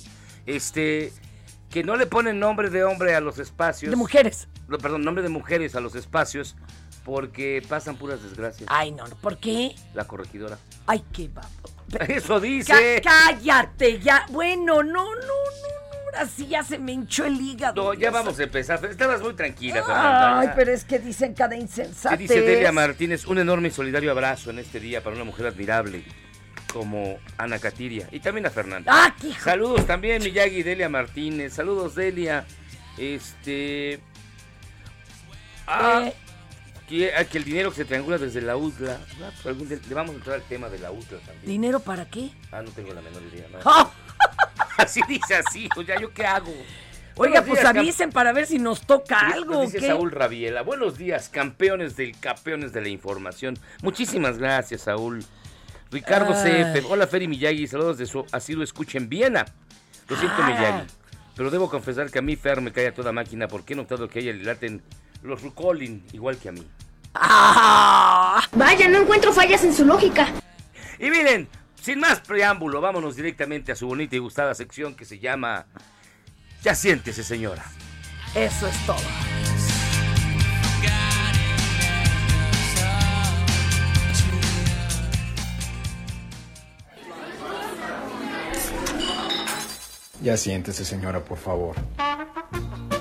[0.47, 1.13] este,
[1.69, 3.91] que no le ponen nombre de hombre a los espacios.
[3.91, 4.47] De mujeres.
[4.67, 6.55] No, perdón, nombre de mujeres a los espacios
[7.03, 8.67] porque pasan puras desgracias.
[8.71, 9.75] Ay, no, ¿por qué?
[9.93, 10.57] La corregidora.
[10.87, 11.43] Ay, qué va.
[12.07, 12.99] Eso dice.
[13.03, 14.25] Cá- cállate ya.
[14.31, 15.34] Bueno, no, no, no, no.
[16.15, 17.83] Ahora sí ya se me hinchó el hígado.
[17.83, 18.83] No, ya vamos a empezar.
[18.85, 20.39] Estabas muy tranquila, Fernanda.
[20.39, 22.19] Ay, pero es que dicen cada ¿Qué insensatez.
[22.19, 23.25] dice Delia Martínez?
[23.27, 26.03] Un enorme y solidario abrazo en este día para una mujer admirable
[26.71, 28.91] como Ana Catiria y también a Fernanda.
[28.93, 29.43] ¡Ah, qué hijo!
[29.43, 31.53] Saludos también, Miyagi y Delia Martínez.
[31.53, 32.45] Saludos, Delia.
[32.97, 33.99] Este.
[35.67, 36.13] Ah, Eh.
[36.87, 38.93] que, ah, que el dinero que se triangula desde la UTLA.
[39.21, 41.45] Ah, pues algún le vamos a entrar al tema de la UTLA también.
[41.45, 42.29] ¿Dinero para qué?
[42.51, 43.47] Ah, no tengo la menor idea.
[43.51, 43.59] no.
[43.65, 43.91] ¡Ah!
[44.77, 46.51] Así dice así, pues ya yo qué hago.
[47.17, 49.61] Oiga, Buenos pues días, avisen para ver si nos toca Nos algo.
[49.61, 49.87] dice ¿qué?
[49.87, 50.63] Saúl Rabiela.
[50.63, 53.57] Buenos días, campeones del campeones de la información.
[53.81, 55.23] Muchísimas gracias, Saúl.
[55.91, 56.73] Ricardo Ay.
[56.81, 56.85] CF.
[56.91, 57.67] Hola, Feri Miyagi.
[57.67, 59.45] Saludos de su asiduo escucha en Viena.
[60.09, 60.47] Lo siento, Ah.
[60.47, 60.87] Miyagi.
[61.37, 64.09] Pero debo confesar que a mí Fer me cae a toda máquina porque he notado
[64.09, 64.81] que a ella le laten
[65.23, 66.65] los Rucolin igual que a mí.
[68.53, 70.27] Vaya, no encuentro fallas en su lógica.
[70.99, 71.47] Y miren,
[71.85, 75.67] sin más preámbulo, vámonos directamente a su bonita y gustada sección que se llama
[76.63, 77.63] Ya siéntese, señora.
[78.33, 78.97] Eso es todo.
[90.23, 91.75] Ya siéntese, señora, por favor.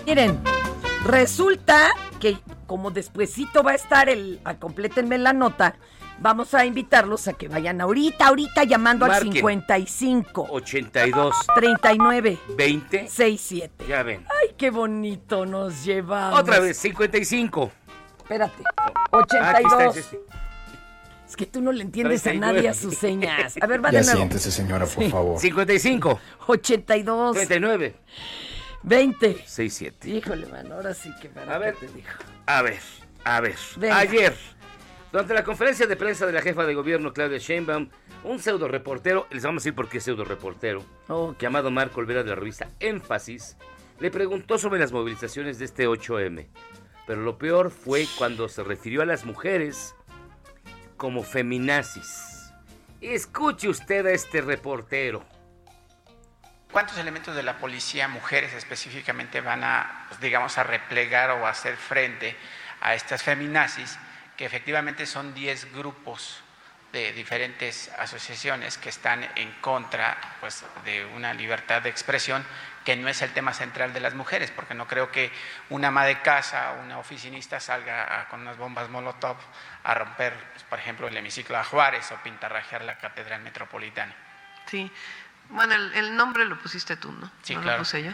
[0.04, 0.38] Miren,
[1.06, 5.76] resulta que como despuesito va a estar el, a complétenme la nota,
[6.24, 9.28] vamos a invitarlos a que vayan ahorita, ahorita llamando Marquen.
[9.28, 13.84] al 55 82 39 20 67.
[13.86, 14.24] Ya ven.
[14.40, 16.40] Ay, qué bonito nos llevamos.
[16.40, 17.70] Otra vez, 55.
[18.18, 18.62] Espérate.
[18.78, 19.96] Ah, aquí está 82.
[19.98, 20.20] ese.
[21.28, 22.50] Es que tú no le entiendes 39.
[22.50, 23.54] a nadie a sus señas.
[23.60, 24.18] A ver, va Ya de nuevo.
[24.18, 25.10] siéntese, señora, por Sí.
[25.10, 25.38] favor.
[25.38, 26.20] 55.
[26.46, 27.34] 82.
[27.36, 27.96] 39.
[28.82, 29.42] 20.
[29.46, 30.08] 67.
[30.08, 31.76] Híjole, mano, ahora sí que para A ver.
[31.76, 32.12] te dijo.
[32.46, 32.80] A ver,
[33.24, 33.56] a ver.
[33.76, 33.98] Venga.
[33.98, 34.36] Ayer,
[35.14, 37.88] durante la conferencia de prensa de la jefa de gobierno Claudia Sheinbaum,
[38.24, 40.84] un pseudo reportero, les vamos a decir por qué pseudo reportero,
[41.38, 43.56] llamado Marco Olvera de la revista Énfasis,
[44.00, 46.48] le preguntó sobre las movilizaciones de este 8M.
[47.06, 49.94] Pero lo peor fue cuando se refirió a las mujeres
[50.96, 52.52] como feminazis.
[53.00, 55.24] Escuche usted a este reportero.
[56.72, 61.50] ¿Cuántos elementos de la policía, mujeres específicamente, van a, pues, digamos, a replegar o a
[61.50, 62.36] hacer frente
[62.80, 63.96] a estas feminazis,
[64.36, 66.40] que efectivamente son 10 grupos
[66.92, 72.44] de diferentes asociaciones que están en contra pues, de una libertad de expresión
[72.84, 75.32] que no es el tema central de las mujeres, porque no creo que
[75.70, 79.36] una ama de casa o una oficinista salga a- con unas bombas Molotov
[79.82, 84.14] a romper, pues, por ejemplo, el hemiciclo a Juárez o pintarrajear la Catedral Metropolitana.
[84.66, 84.90] Sí.
[85.48, 87.30] Bueno, el, el nombre lo pusiste tú, ¿no?
[87.42, 87.78] Sí, ¿No claro.
[87.78, 88.12] lo puse yo?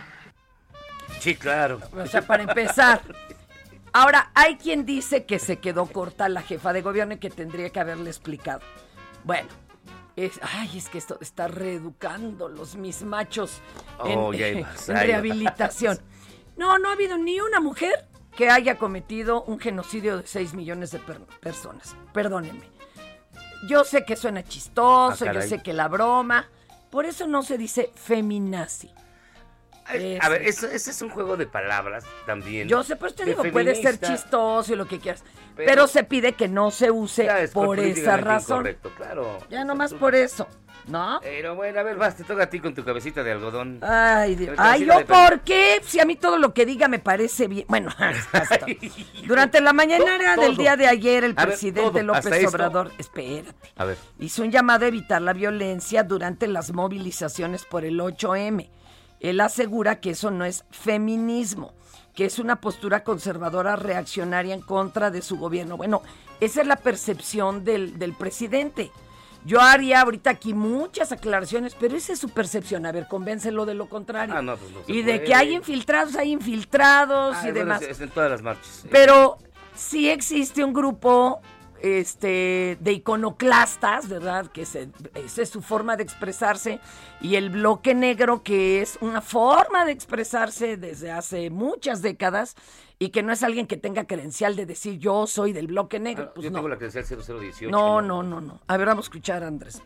[1.20, 1.80] Sí, claro.
[1.92, 3.02] O sea, para empezar.
[3.92, 7.70] Ahora, hay quien dice que se quedó corta la jefa de gobierno y que tendría
[7.70, 8.60] que haberle explicado.
[9.24, 9.48] Bueno,
[10.16, 13.60] es, ay, es que esto está reeducando los mis machos
[14.04, 15.98] en, Oh, en rehabilitación.
[16.56, 20.90] No, no ha habido ni una mujer que haya cometido un genocidio de 6 millones
[20.92, 21.96] de per- personas.
[22.12, 22.68] Perdónenme.
[23.68, 26.48] Yo sé que suena chistoso, Ah, yo sé que la broma.
[26.90, 28.90] Por eso no se dice feminazi.
[30.20, 32.68] A ver, eso- ese es un juego de palabras también.
[32.68, 34.06] Yo sé, pues te digo, puede ser feminista.
[34.14, 35.22] chistoso y lo que quieras.
[35.56, 38.58] Pero, Pero- se pide que no se use es por esa razón.
[38.58, 39.38] incorrecto, claro.
[39.50, 40.46] Ya nomás por eso,
[40.88, 41.18] ¿no?
[41.22, 43.78] Pero bueno, a ver, vas, te toca a ti con tu cabecita de algodón.
[43.82, 44.54] Ay, Dios.
[44.58, 45.80] Ay, ¿yo por qué?
[45.84, 47.66] Si a mí todo lo que diga me parece bien.
[47.68, 47.90] Bueno,
[48.32, 48.64] hasta-
[49.26, 52.48] durante la mañanera del día de ayer, el A ver, presidente todo, López hasta esto.
[52.48, 53.98] Obrador, espérate, A ver.
[54.18, 58.70] hizo un llamado a evitar la violencia durante las movilizaciones por el 8M.
[59.20, 61.72] Él asegura que eso no es feminismo,
[62.14, 65.76] que es una postura conservadora reaccionaria en contra de su gobierno.
[65.76, 66.02] Bueno,
[66.40, 68.90] esa es la percepción del, del presidente.
[69.44, 72.84] Yo haría ahorita aquí muchas aclaraciones, pero esa es su percepción.
[72.84, 74.34] A ver, convéncelo de lo contrario.
[74.36, 77.82] Ah, no, pues no y de que hay infiltrados, hay infiltrados Ah, y bueno, demás.
[77.82, 78.84] es- en todas las marchas.
[78.90, 79.38] Pero
[79.74, 81.40] sí existe un grupo
[81.82, 84.46] este, de iconoclastas, ¿verdad?
[84.48, 86.80] Que se- esa es su forma de expresarse.
[87.20, 92.56] Y el bloque negro, que es una forma de expresarse desde hace muchas décadas
[92.98, 96.26] y que no es alguien que tenga credencial de decir yo soy del bloque negro.
[96.28, 96.56] Ah, Pues yo no.
[96.58, 97.70] tengo la credencial 0018.
[97.70, 98.60] no, no, no, no.
[98.66, 99.82] A ver, vamos a escuchar a Andrés.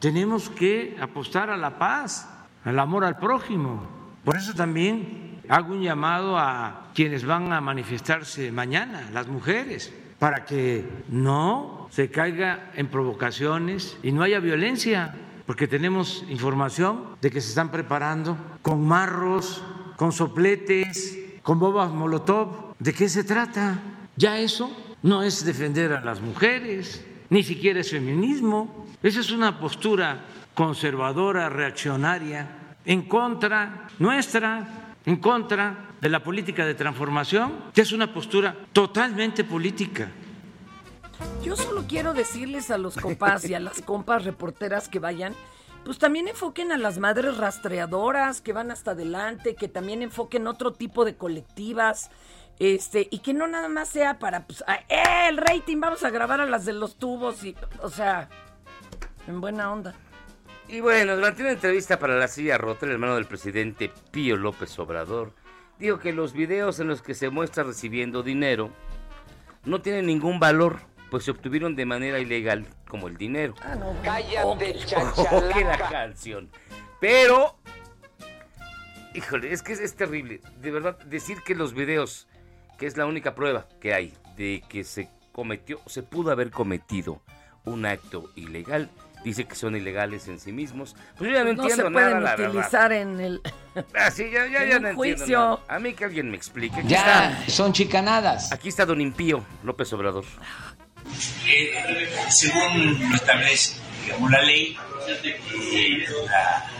[0.00, 2.28] Tenemos que apostar a la paz,
[2.64, 3.86] al amor al prójimo.
[4.24, 10.44] Por eso también hago un llamado a quienes van a manifestarse mañana, las mujeres, para
[10.44, 15.14] que no se caiga en provocaciones y no haya violencia,
[15.46, 19.62] porque tenemos información de que se están preparando con marros,
[19.96, 22.74] con sopletes, con bombas molotov.
[22.78, 23.78] ¿De qué se trata?
[24.16, 24.70] Ya eso
[25.02, 28.86] no es defender a las mujeres, ni siquiera es feminismo.
[29.02, 36.74] Esa es una postura conservadora, reaccionaria, en contra nuestra, en contra de la política de
[36.74, 40.10] transformación, que es una postura totalmente política.
[41.42, 45.34] Yo solo quiero decirles a los compas y a las compas reporteras que vayan,
[45.84, 50.72] pues también enfoquen a las madres rastreadoras que van hasta adelante, que también enfoquen otro
[50.72, 52.10] tipo de colectivas,
[52.58, 55.78] este, y que no nada más sea para, pues, ¡eh, el rating!
[55.80, 58.28] Vamos a grabar a las de los tubos y, o sea,
[59.26, 59.94] en buena onda.
[60.68, 64.78] Y bueno, durante una entrevista para La Silla Rota, el hermano del presidente Pío López
[64.78, 65.32] Obrador
[65.78, 68.70] dijo que los videos en los que se muestra recibiendo dinero
[69.64, 73.54] no tienen ningún valor, pues se obtuvieron de manera ilegal, como el dinero.
[73.62, 73.94] Ah, no.
[74.02, 76.50] Cállate, O que la canción.
[77.00, 77.58] Pero,
[79.14, 80.40] híjole, es que es, es terrible.
[80.60, 82.28] De verdad, decir que los videos,
[82.78, 87.22] que es la única prueba que hay de que se cometió, se pudo haber cometido
[87.64, 88.90] un acto ilegal,
[89.24, 90.94] dice que son ilegales en sí mismos.
[91.16, 93.40] Pues yo ya no, no se entiendo pueden nada, la utilizar en el
[93.96, 95.38] Ah, sí, ya, ya, en ya un no entiendo juicio.
[95.38, 95.58] nada.
[95.68, 96.76] A mí que alguien me explique.
[96.80, 98.52] Aquí Ya, está- son chicanadas.
[98.52, 100.24] Aquí está Don Impío López Obrador.
[101.46, 104.76] Eh, según lo establece digamos, la ley,
[105.08, 106.70] eh, la-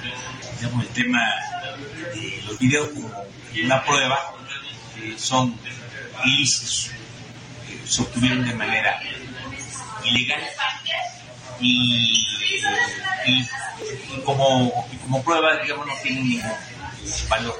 [0.60, 1.20] digamos, el tema
[2.14, 3.24] de los videos como
[3.64, 4.18] una prueba
[5.00, 5.54] eh, son
[6.24, 6.90] ilícitos,
[7.68, 8.98] eh, se obtuvieron de manera
[10.04, 10.40] ilegal
[11.60, 12.24] y,
[13.26, 13.40] y-
[14.16, 16.50] y como, y como prueba, digamos, no tienen ningún
[17.28, 17.54] valor.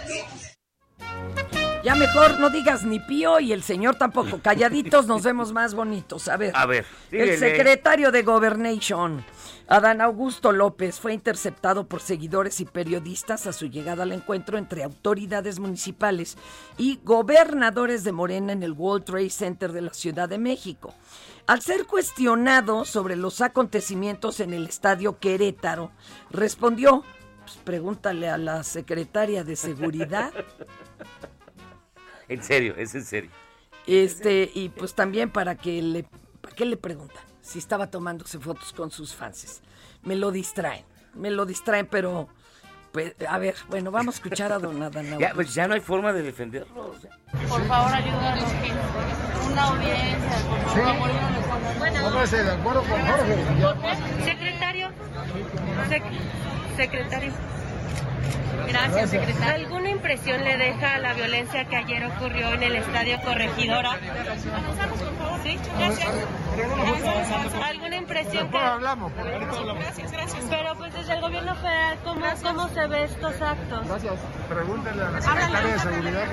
[1.84, 4.38] Ya mejor no digas ni pío y el señor tampoco.
[4.42, 6.28] Calladitos nos vemos más bonitos.
[6.28, 6.52] A ver.
[6.56, 9.24] A ver, El secretario de Governation,
[9.68, 14.82] Adán Augusto López, fue interceptado por seguidores y periodistas a su llegada al encuentro entre
[14.82, 16.36] autoridades municipales
[16.76, 20.94] y gobernadores de Morena en el World Trade Center de la Ciudad de México.
[21.48, 25.90] Al ser cuestionado sobre los acontecimientos en el estadio Querétaro,
[26.30, 27.04] respondió,
[27.40, 30.32] pues pregúntale a la secretaria de Seguridad.
[32.30, 33.30] En serio, es en serio.
[33.86, 36.04] Este, y pues también para que le,
[36.42, 37.24] ¿para qué le preguntan?
[37.40, 39.62] Si estaba tomándose fotos con sus fans.
[40.02, 40.84] Me lo distraen,
[41.14, 42.28] me lo distraen, pero,
[42.92, 45.80] pues, a ver, bueno, vamos a escuchar a don Adán Ya, pues ya no hay
[45.80, 46.90] forma de defenderlo.
[46.90, 47.10] o sea.
[47.48, 48.44] Por favor, ayúdanos.
[49.50, 51.10] Una audiencia, por favor.
[51.78, 54.24] Bueno, Póngase de acuerdo con Jorge.
[54.24, 54.88] secretario.
[55.88, 57.32] Sec- secretario.
[58.68, 59.66] Gracias, secretario.
[59.66, 63.96] ¿Alguna impresión le deja la violencia que ayer ocurrió en el estadio Corregidora?
[65.42, 66.10] Sí, gracias.
[67.64, 68.58] ¿Alguna impresión que...
[68.58, 69.12] hablamos.
[69.14, 70.44] Gracias, gracias.
[70.50, 73.86] Pero pues desde el gobierno federal, ¿cómo, cómo se ve estos actos?
[73.88, 74.14] Gracias.
[74.48, 76.24] Pregúntale a la secretaria de Seguridad.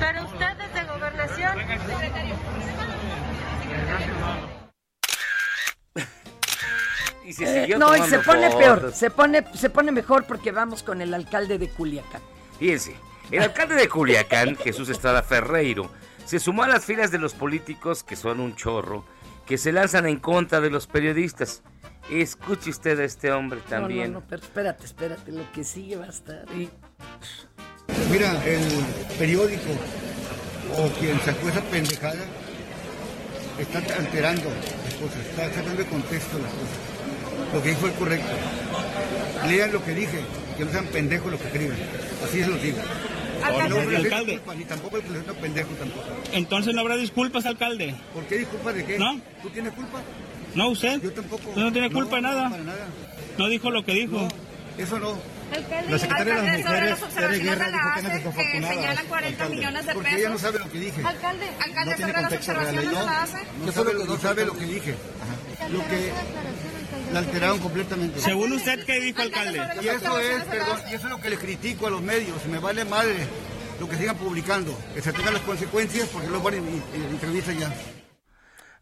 [0.00, 1.58] Pero usted desde gobernación.
[7.30, 8.58] Y se Eh, siguió no, y se pone fotos.
[8.60, 12.20] peor, se pone, se pone mejor porque vamos con el alcalde de Culiacán.
[12.58, 12.96] Fíjense,
[13.30, 15.88] el alcalde de Culiacán, Jesús Estrada Ferreiro,
[16.24, 19.04] se sumó a las filas de los políticos, que son un chorro,
[19.46, 21.62] que se lanzan en contra de los periodistas.
[22.10, 24.12] Escuche usted a este hombre también.
[24.12, 26.44] No, no, no, pero espérate, espérate, lo que sigue va a estar.
[28.10, 28.60] Mira, el
[29.18, 29.70] periódico
[30.76, 32.24] o quien sacó esa pendejada
[33.58, 34.50] está alterando
[34.84, 36.78] las cosas, está sacando de contexto las cosas.
[37.52, 38.28] Lo que dijo es correcto.
[39.48, 40.20] Lean lo que dije,
[40.56, 41.78] que no sean pendejos los que escriben.
[42.24, 42.78] Así se los digo.
[43.42, 43.68] Alcalde.
[43.86, 44.24] No Alcalde.
[44.32, 46.06] disculpas, ni tampoco el presidente pendejo tampoco.
[46.32, 47.94] Entonces no habrá disculpas, alcalde.
[48.14, 48.98] ¿Por qué disculpas de qué?
[48.98, 49.20] ¿No?
[49.42, 50.00] ¿Tú tienes culpa?
[50.54, 51.00] No, usted.
[51.02, 51.48] Yo tampoco.
[51.48, 52.50] Usted no tiene culpa de No, nada.
[52.50, 52.86] para nada.
[53.38, 54.28] No dijo lo que dijo.
[54.76, 55.18] Eso no.
[55.50, 57.72] Alcalde, La secretaria de las alcalde, sobre mujeres, las Guerra, de
[58.08, 59.56] la dijo que señalan 40 alcalde.
[59.56, 60.40] millones de Porque ella no pesos.
[60.42, 61.02] sabe lo que dije.
[61.04, 63.38] Alcalde, alcalde, no sobre las observaciones de No, la ACE.
[63.64, 64.94] no sabe, no sabe lo que dije.
[65.70, 66.12] Lo que
[67.12, 68.20] la alteraron completamente.
[68.20, 69.60] Según usted, ¿qué dijo, alcalde?
[69.82, 72.44] Y eso es, perdón, y eso es lo que le critico a los medios.
[72.46, 73.26] Me vale madre
[73.80, 74.76] lo que sigan publicando.
[74.94, 77.72] Que se tengan las consecuencias porque luego van en, en- en entrevistas ya.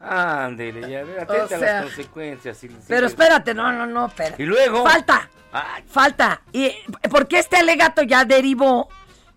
[0.01, 2.57] Ándele, ya, atenta O a las consecuencias.
[2.57, 4.41] sí, sí, Pero espérate, no, no, no, espérate.
[4.43, 4.85] Y luego.
[4.85, 6.43] Falta, Ay, falta.
[6.53, 6.73] Y
[7.11, 8.89] porque este alegato ya derivó,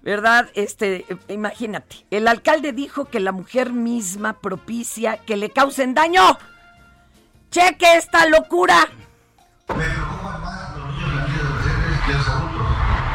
[0.02, 0.50] ¿verdad?
[0.54, 6.38] Este, imagínate, el alcalde dijo que la mujer misma propicia que le causen daño.
[7.52, 8.88] Cheque esta locura.
[12.06, 12.68] que los adultos.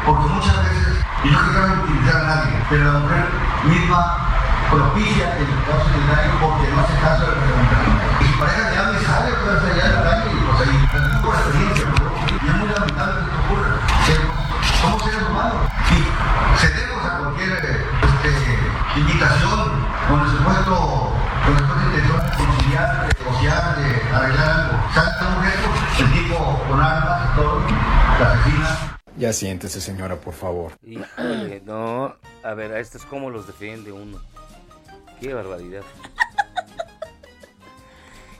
[0.05, 3.25] Porque muchas veces, y no quiero utilizar a nadie, pero la mujer
[3.65, 4.29] misma
[4.69, 7.46] propicia que le causen daño porque no hace caso de
[29.27, 30.71] Ya siéntese, señora, por favor.
[30.81, 32.15] híjole, no.
[32.43, 34.21] A ver, a estos cómo los defiende uno.
[35.19, 35.81] Qué barbaridad.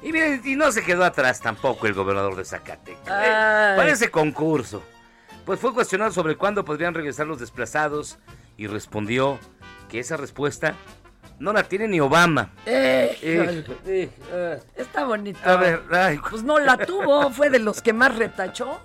[0.01, 3.05] Y miren, y no se quedó atrás tampoco el gobernador de Zacatecas.
[3.05, 3.91] ¿eh?
[3.91, 4.81] Ese concurso.
[5.45, 8.17] Pues fue cuestionado sobre cuándo podrían regresar los desplazados
[8.55, 9.39] y respondió
[9.89, 10.73] que esa respuesta
[11.37, 12.53] no la tiene ni Obama.
[12.65, 14.55] Eh, Eh, eh, ah.
[14.77, 15.37] Está bonito.
[15.43, 18.79] A ver, ay, Pues no la tuvo, fue de los que más retachó.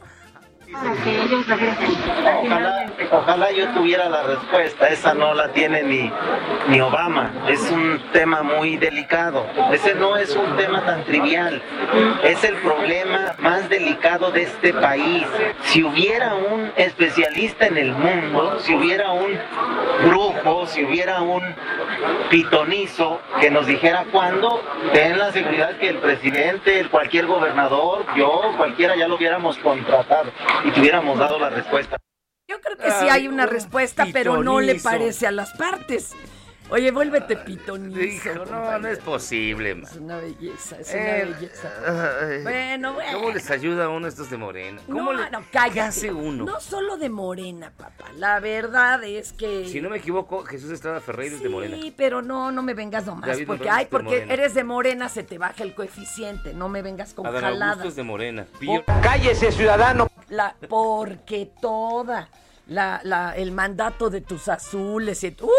[3.11, 6.11] Ojalá yo tuviera la respuesta, esa no la tiene ni,
[6.69, 11.63] ni Obama, es un tema muy delicado, ese no es un tema tan trivial,
[12.25, 15.25] es el problema más delicado de este país.
[15.63, 19.39] Si hubiera un especialista en el mundo, si hubiera un
[20.05, 21.43] brujo, si hubiera un
[22.31, 24.63] pitonizo que nos dijera cuándo,
[24.93, 30.31] ten la seguridad que el presidente, el cualquier gobernador, yo, cualquiera ya lo hubiéramos contratado
[30.65, 31.97] y tuviéramos dado la respuesta.
[32.49, 36.15] Yo creo que sí hay una respuesta, pero no le parece a las partes.
[36.73, 38.01] Oye, vuélvete pitonizo.
[38.01, 39.85] Hijo, no, no es posible, man.
[39.91, 41.71] Es una belleza, es una Eh, belleza.
[42.23, 43.19] ay, Bueno, bueno.
[43.19, 44.81] ¿Cómo les ayuda a uno estos de Morena?
[44.87, 45.81] ¿Cómo No, le- no, ¿Qué cállate.
[45.83, 46.45] hace uno?
[46.47, 48.07] No solo de Morena, papá.
[48.17, 49.69] La verdad es que...
[49.69, 51.77] Si no me equivoco, Jesús Estrada Ferreira es de Morena.
[51.77, 53.29] Sí, pero no, no me vengas nomás.
[53.29, 54.33] David porque, ay, porque Morena.
[54.33, 56.55] eres de Morena, se te baja el coeficiente.
[56.55, 57.87] No me vengas con Adán Augusto jaladas.
[57.87, 58.47] es de Morena.
[59.03, 60.09] Cállese, ciudadano.
[60.31, 62.31] La, porque toda
[62.69, 65.51] la, la, el mandato de tus azules y ¡Uh!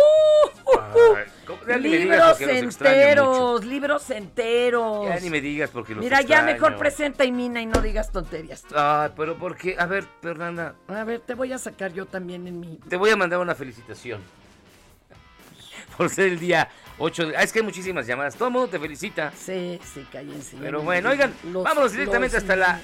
[1.79, 5.07] Libros porque enteros, libros enteros.
[5.07, 8.11] Ya ni me digas porque los Mira, ya mejor presenta y mina y no digas
[8.11, 8.63] tonterías.
[8.75, 9.75] Ay, pero ¿por qué?
[9.79, 12.77] A ver, Fernanda, A ver, te voy a sacar yo también en mi...
[12.89, 14.21] te voy a mandar una felicitación.
[15.97, 17.37] Por ser el día 8 de...
[17.37, 18.35] Ah, es que hay muchísimas llamadas.
[18.35, 19.31] Todo el mundo te felicita.
[19.37, 20.57] Sí, sí, cállense.
[20.59, 22.79] Pero bueno, oigan, Los- vámonos directamente los- hasta la,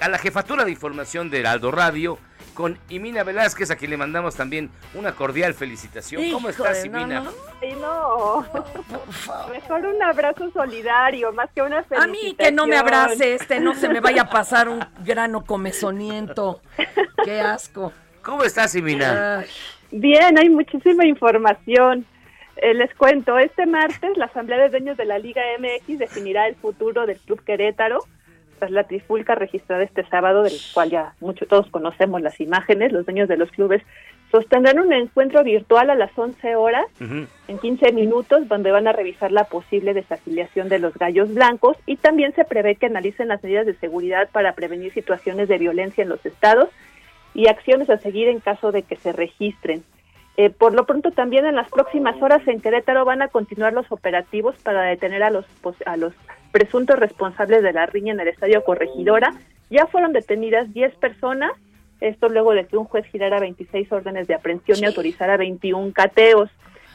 [0.00, 2.18] a la jefatura de información de Heraldo Radio
[2.54, 6.22] con Imina Velázquez, a quien le mandamos también una cordial felicitación.
[6.32, 7.20] ¿Cómo estás, Imina?
[7.20, 7.30] no.
[7.60, 8.46] Ay, no.
[9.52, 12.10] Mejor un abrazo solidario, más que una A felicitación.
[12.12, 16.60] mí que no me abrace este, no se me vaya a pasar un grano comezoniento.
[17.24, 17.92] Qué asco.
[18.22, 19.40] ¿Cómo estás, Imina?
[19.40, 19.46] Ay,
[19.90, 22.04] Bien, hay muchísima información.
[22.56, 26.54] Eh, les cuento, este martes la Asamblea de Dueños de la Liga MX definirá el
[26.56, 27.98] futuro del Club Querétaro
[28.58, 32.92] tras la trifulca registrada este sábado, del cual ya mucho, todos conocemos las imágenes.
[32.92, 33.82] Los dueños de los clubes
[34.30, 39.30] sostendrán un encuentro virtual a las 11 horas en 15 minutos donde van a revisar
[39.30, 43.64] la posible desafiliación de los gallos blancos y también se prevé que analicen las medidas
[43.64, 46.68] de seguridad para prevenir situaciones de violencia en los estados
[47.32, 49.84] y acciones a seguir en caso de que se registren.
[50.36, 53.90] Eh, por lo pronto también en las próximas horas en Querétaro van a continuar los
[53.92, 55.46] operativos para detener a los
[55.86, 56.12] a los
[56.54, 59.34] presuntos responsables de la riña en el estadio Corregidora.
[59.70, 61.50] Ya fueron detenidas 10 personas,
[62.00, 66.48] esto luego de que un juez girara 26 órdenes de aprehensión y autorizara 21 cateos.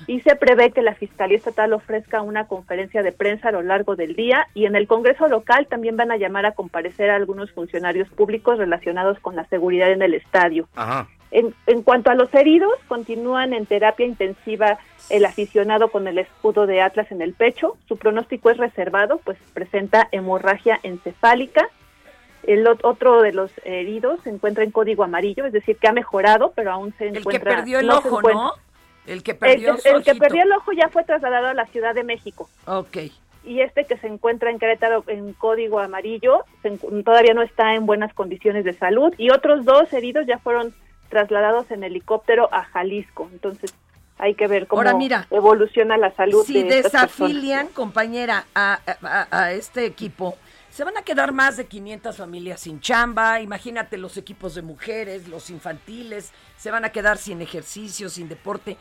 [0.07, 3.97] Y se prevé que la Fiscalía Estatal ofrezca una conferencia de prensa a lo largo
[3.97, 7.51] del día y en el Congreso local también van a llamar a comparecer a algunos
[7.51, 10.69] funcionarios públicos relacionados con la seguridad en el estadio.
[10.73, 11.09] Ajá.
[11.31, 16.65] En, en cuanto a los heridos, continúan en terapia intensiva el aficionado con el escudo
[16.65, 17.77] de Atlas en el pecho.
[17.87, 21.67] Su pronóstico es reservado, pues presenta hemorragia encefálica.
[22.43, 25.93] El ot- otro de los heridos se encuentra en código amarillo, es decir, que ha
[25.93, 27.57] mejorado, pero aún se el que encuentra.
[27.57, 28.53] perdió el no ojo, encuentra- ¿no?
[29.05, 30.17] El que perdió el que ojito.
[30.17, 32.47] perdió el ojo ya fue trasladado a la Ciudad de México.
[32.65, 32.97] Ok.
[33.43, 36.71] Y este que se encuentra en Querétaro en código amarillo se
[37.03, 39.13] todavía no está en buenas condiciones de salud.
[39.17, 40.73] Y otros dos heridos ya fueron
[41.09, 43.29] trasladados en helicóptero a Jalisco.
[43.31, 43.73] Entonces
[44.17, 47.17] hay que ver cómo Ahora, mira, evoluciona la salud Si de estas personas.
[47.17, 50.35] desafilian, compañera, a, a- a este equipo,
[50.69, 53.41] se van a quedar más de 500 familias sin chamba.
[53.41, 58.77] Imagínate los equipos de mujeres, los infantiles, se van a quedar sin ejercicio, sin deporte.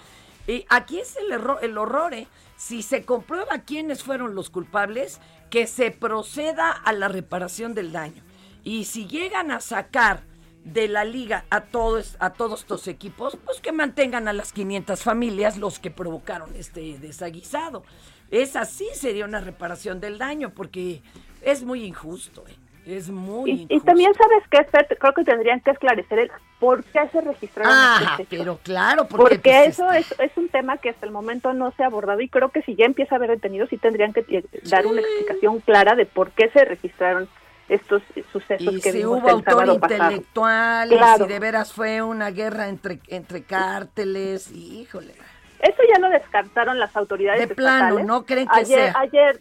[0.47, 2.26] Y aquí es el, error, el horror, ¿eh?
[2.57, 5.20] Si se comprueba quiénes fueron los culpables,
[5.51, 8.22] que se proceda a la reparación del daño.
[8.64, 10.22] Y si llegan a sacar
[10.64, 15.02] de la liga a todos, a todos estos equipos, pues que mantengan a las 500
[15.02, 17.84] familias los que provocaron este desaguisado.
[18.30, 21.00] Esa sí sería una reparación del daño, porque
[21.42, 22.54] es muy injusto, ¿eh?
[22.86, 23.74] es muy Y, injusto.
[23.74, 28.18] y también sabes que creo que tendrían que esclarecer el por qué se registraron Ah,
[28.30, 31.70] pero claro, porque, porque, pues, eso es, es un tema que hasta el momento no
[31.76, 34.20] se ha abordado y creo que si ya empieza a haber detenidos sí tendrían que
[34.28, 37.28] eh, dar una explicación clara de por qué se registraron
[37.68, 38.02] estos
[38.32, 41.24] sucesos y que si vimos hubo el autor intelectual, y Claro.
[41.26, 45.14] si de veras fue una guerra entre, entre cárteles, híjole.
[45.60, 48.06] Eso ya lo descartaron las autoridades De plano, estatales.
[48.06, 48.94] ¿no creen que ayer, sea?
[49.00, 49.40] Ayer,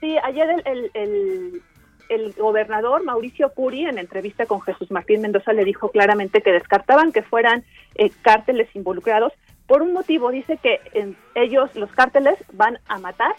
[0.00, 1.62] sí, ayer el, el, el-
[2.08, 7.12] el gobernador Mauricio Curi, en entrevista con Jesús Martín Mendoza, le dijo claramente que descartaban
[7.12, 7.64] que fueran
[7.96, 9.34] eh, cárteles involucrados.
[9.66, 13.34] Por un motivo, dice que eh, ellos, los cárteles, van a matar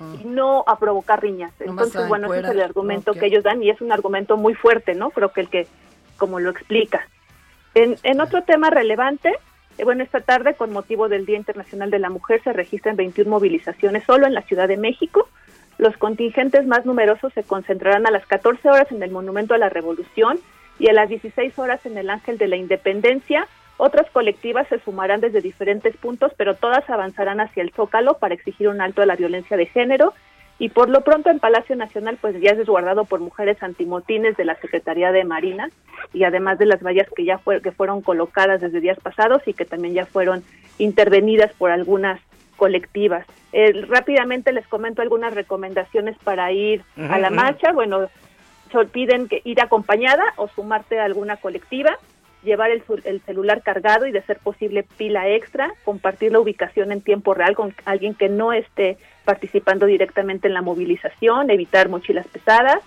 [0.00, 1.52] y no a provocar riñas.
[1.60, 4.94] Entonces, bueno, ese es el argumento que ellos dan y es un argumento muy fuerte,
[4.94, 5.10] ¿no?
[5.10, 5.66] Creo que el que,
[6.16, 7.06] como lo explica.
[7.74, 9.32] En, en otro tema relevante,
[9.78, 13.30] eh, bueno, esta tarde, con motivo del Día Internacional de la Mujer, se registran 21
[13.30, 15.28] movilizaciones solo en la Ciudad de México.
[15.78, 19.68] Los contingentes más numerosos se concentrarán a las 14 horas en el Monumento a la
[19.68, 20.38] Revolución
[20.78, 23.48] y a las 16 horas en el Ángel de la Independencia.
[23.76, 28.68] Otras colectivas se sumarán desde diferentes puntos, pero todas avanzarán hacia el Zócalo para exigir
[28.68, 30.14] un alto a la violencia de género.
[30.58, 34.44] Y por lo pronto en Palacio Nacional pues ya es resguardado por mujeres antimotines de
[34.44, 35.68] la Secretaría de Marina
[36.12, 39.52] y además de las vallas que ya fue, que fueron colocadas desde días pasados y
[39.52, 40.44] que también ya fueron
[40.78, 42.20] intervenidas por algunas
[42.56, 43.26] colectivas.
[43.52, 47.72] Eh, rápidamente les comento algunas recomendaciones para ir a la marcha.
[47.72, 48.08] Bueno,
[48.70, 51.98] se piden que ir acompañada o sumarte a alguna colectiva,
[52.44, 57.00] llevar el, el celular cargado y de ser posible pila extra, compartir la ubicación en
[57.00, 62.80] tiempo real con alguien que no esté participando directamente en la movilización, evitar mochilas pesadas,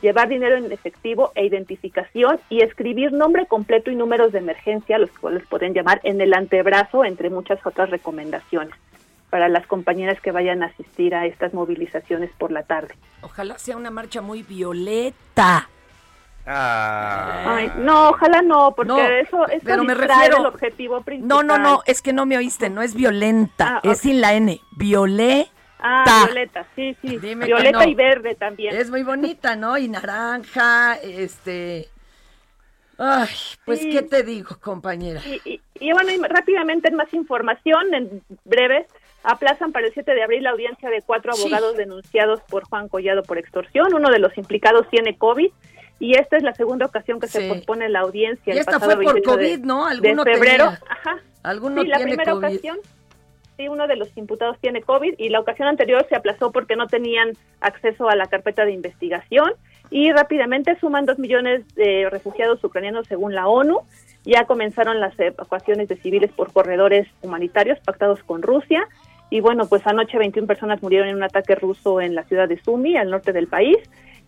[0.00, 5.10] llevar dinero en efectivo e identificación y escribir nombre completo y números de emergencia, los
[5.10, 8.74] cuales pueden llamar en el antebrazo, entre muchas otras recomendaciones
[9.30, 12.94] para las compañeras que vayan a asistir a estas movilizaciones por la tarde.
[13.22, 15.68] Ojalá sea una marcha muy violeta.
[16.46, 21.28] Ay, no, ojalá no, porque No, eso, eso pero me refiero- del objetivo principal.
[21.28, 24.34] No, no, no, es que no me oíste, no es violenta, Ah, es sin la
[24.34, 25.50] N, violeta.
[25.82, 27.16] Ah, violeta, sí, sí.
[27.18, 27.88] Dime violeta no.
[27.90, 28.76] y verde también.
[28.76, 29.78] Es muy bonita, ¿no?
[29.78, 31.88] Y naranja, este...
[32.98, 33.28] Ay,
[33.64, 33.90] pues, Sí.
[33.90, 35.22] ¿qué te digo, compañera?
[35.24, 38.86] Y, y- y bueno, y rápidamente en más información, en breve,
[39.24, 41.40] aplazan para el 7 de abril la audiencia de cuatro Sí.
[41.40, 43.94] abogados denunciados por Juan Collado por extorsión.
[43.94, 45.50] Uno de los implicados tiene COVID
[46.00, 48.52] y esta es la segunda ocasión que se pospone la audiencia.
[48.54, 49.84] Y esta fue por 21 de- COVID, ¿no?
[49.86, 50.64] De Alguno febrero.
[50.64, 50.80] tenía.
[50.88, 51.16] Ajá.
[51.44, 52.46] Alguno sí, la tiene primera COVID.
[52.46, 52.78] ocasión,
[53.56, 56.86] sí, uno de los imputados tiene COVID y la ocasión anterior se aplazó porque no
[56.88, 59.52] tenían acceso a la carpeta de investigación
[59.90, 63.80] y rápidamente suman dos millones de refugiados ucranianos según la ONU.
[64.24, 68.86] Ya comenzaron las evacuaciones de civiles por corredores humanitarios pactados con Rusia.
[69.30, 72.60] Y bueno, pues anoche 21 personas murieron en un ataque ruso en la ciudad de
[72.62, 73.78] Sumi, al norte del país.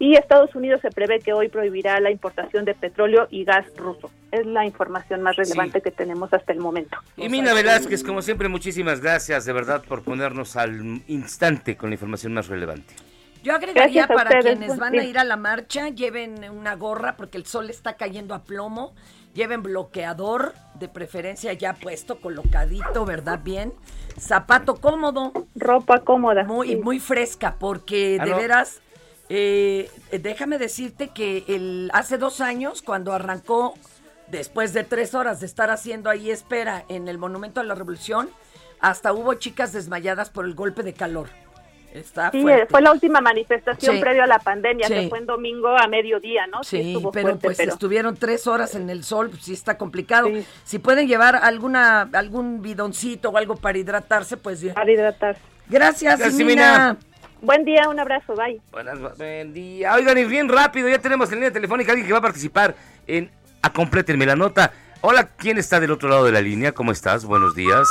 [0.03, 4.11] Y Estados Unidos se prevé que hoy prohibirá la importación de petróleo y gas ruso.
[4.33, 6.97] Es la información más relevante que tenemos hasta el momento.
[7.17, 11.95] Y Mina Velázquez, como siempre, muchísimas gracias de verdad por ponernos al instante con la
[11.95, 12.93] información más relevante.
[13.45, 17.39] Yo agregaría para ustedes, quienes van a ir a la marcha, lleven una gorra porque
[17.39, 18.97] el sol está cayendo a plomo,
[19.35, 23.39] lleven bloqueador, de preferencia ya puesto, colocadito, ¿verdad?
[23.45, 23.73] Bien.
[24.19, 25.33] Zapato cómodo.
[25.55, 26.43] Ropa cómoda.
[26.43, 26.77] Muy, sí.
[26.77, 28.37] muy fresca, porque Ah, de no.
[28.37, 28.81] veras,
[29.29, 33.75] eh, déjame decirte que el, hace dos años, cuando arrancó,
[34.29, 38.31] después de tres horas de estar haciendo ahí espera en el Monumento a la Revolución,
[38.81, 41.29] hasta hubo chicas desmayadas por el golpe de calor.
[41.93, 42.67] Está Sí, fuerte.
[42.71, 44.01] fue la última manifestación Sí.
[44.01, 44.95] previo a la pandemia, Sí.
[44.95, 46.65] que fue en domingo a mediodía, ¿no?
[46.65, 49.77] Sí, estuvo pero fuerte, pues pero- estuvieron tres horas en el sol, pues sí está
[49.77, 50.29] complicado.
[50.65, 54.73] Si pueden llevar alguna algún bidoncito o algo para hidratarse, pues bien.
[54.75, 55.41] Para hidratarse.
[55.69, 56.47] Gracias, Gracias, Mina.
[56.47, 56.97] Mina.
[57.43, 58.61] Buen día, un abrazo, bye.
[58.71, 59.95] Buenas, buen día.
[59.95, 62.75] Oigan, y bien rápido, ya tenemos en línea telefónica alguien que va a participar
[63.07, 63.31] en
[63.63, 64.73] Acomplétenme la nota.
[65.01, 66.73] Hola, ¿quién está del otro lado de la línea?
[66.73, 67.25] ¿Cómo estás?
[67.25, 67.89] Buenos días.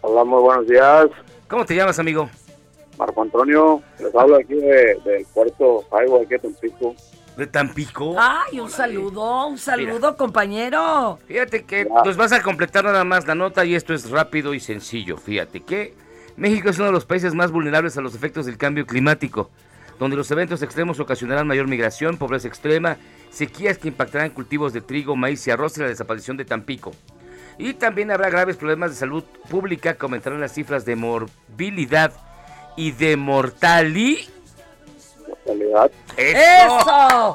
[0.00, 1.06] Hola, muy buenos días.
[1.48, 2.28] ¿Cómo te llamas, amigo?
[2.98, 6.94] Marco Antonio, les hablo aquí de- del puerto Jaibo, aquí de Tampico.
[7.36, 8.14] ¿De Tampico?
[8.16, 11.18] Ay, un saludo, un saludo, compañero.
[11.26, 14.60] Fíjate que nos vas a completar nada más la nota y esto es rápido y
[14.60, 15.16] sencillo.
[15.16, 15.94] Fíjate que
[16.36, 19.50] México es uno de los países más vulnerables a los efectos del cambio climático,
[19.98, 22.96] donde los eventos extremos ocasionarán mayor migración, pobreza extrema,
[23.30, 26.92] sequías que impactarán cultivos de trigo, maíz y arroz y la desaparición de Tampico.
[27.56, 32.12] Y también habrá graves problemas de salud pública que aumentarán las cifras de morbilidad
[32.76, 34.28] y de mortalidad.
[36.16, 37.34] ¡Eso!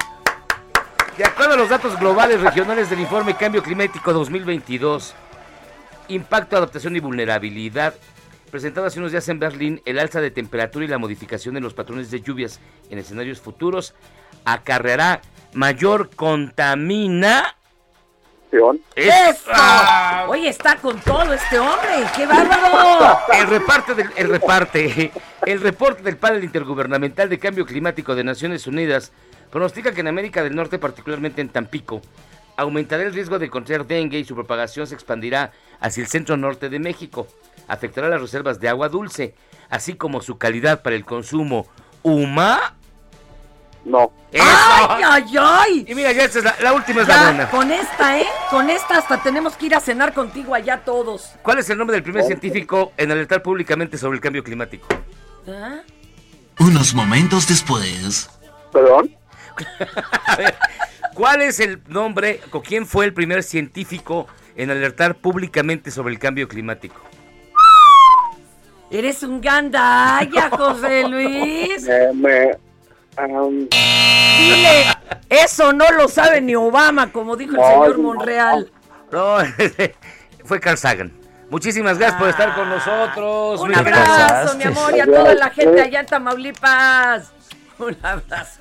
[1.18, 5.16] De acuerdo a los datos globales regionales del informe Cambio Climático 2022,
[6.10, 7.94] Impacto, Adaptación y Vulnerabilidad,
[8.50, 11.74] presentado hace unos días en Berlín, el alza de temperatura y la modificación de los
[11.74, 13.94] patrones de lluvias en escenarios futuros
[14.46, 15.22] acarreará
[15.54, 17.56] mayor contamina.
[18.96, 19.52] ¡Eso!
[20.28, 22.06] Oye, está con todo este hombre.
[22.16, 23.20] ¡Qué bárbaro!
[23.32, 25.12] El reparte del, el reparte,
[25.46, 29.12] el reporte del panel intergubernamental de cambio climático de Naciones Unidas
[29.52, 32.02] pronostica que en América del Norte, particularmente en Tampico,
[32.58, 36.70] aumentará el riesgo de contraer dengue y su propagación se expandirá hacia el centro norte
[36.70, 37.28] de México.
[37.70, 39.36] Afectará las reservas de agua dulce,
[39.70, 41.68] así como su calidad para el consumo
[42.04, 42.76] humano.
[43.86, 44.12] No.
[44.34, 45.86] ¡Ay, ay, ay!
[45.88, 47.50] Y mira, ya esta es la, la última es la buena.
[47.50, 48.26] con esta, ¿eh?
[48.50, 51.32] Con esta hasta tenemos que ir a cenar contigo allá todos.
[51.42, 54.86] ¿Cuál es el nombre del primer científico en alertar públicamente sobre el cambio climático?
[55.48, 55.80] ¿Ah?
[56.60, 58.30] Unos momentos después.
[58.72, 59.16] ¿Perdón?
[60.28, 60.56] A ver,
[61.14, 66.20] ¿cuál es el nombre o quién fue el primer científico en alertar públicamente sobre el
[66.20, 67.00] cambio climático?
[68.92, 71.88] Eres un gandalla, José Luis.
[71.88, 72.52] Eh, me,
[74.38, 74.86] Dile,
[75.30, 78.04] Eso no lo sabe ni Obama, como dijo el señor no.
[78.04, 78.72] Monreal.
[79.12, 79.38] No,
[80.46, 81.12] fue Carl Sagan.
[81.50, 83.62] Muchísimas gracias por estar con nosotros.
[83.62, 87.32] Un abrazo, mi amor, y a toda la gente allá en Tamaulipas.
[87.80, 88.60] Un abrazo.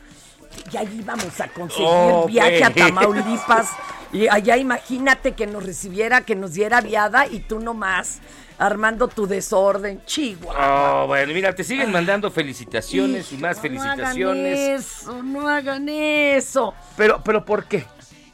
[0.71, 2.71] Ya íbamos a conseguir Oh, viaje a.
[2.71, 3.71] Tamaulipas.
[4.13, 8.21] Y allá imagínate que nos recibiera, que nos diera viada y tú nomás
[8.59, 10.03] armando tu desorden.
[10.07, 11.03] Chihuahua.
[11.03, 14.15] Oh, bueno, mira, te siguen mandando felicitaciones y más felicitaciones.
[14.17, 14.47] No hagan
[14.77, 16.75] eso, no hagan eso.
[16.97, 17.85] Pero, pero ¿por qué?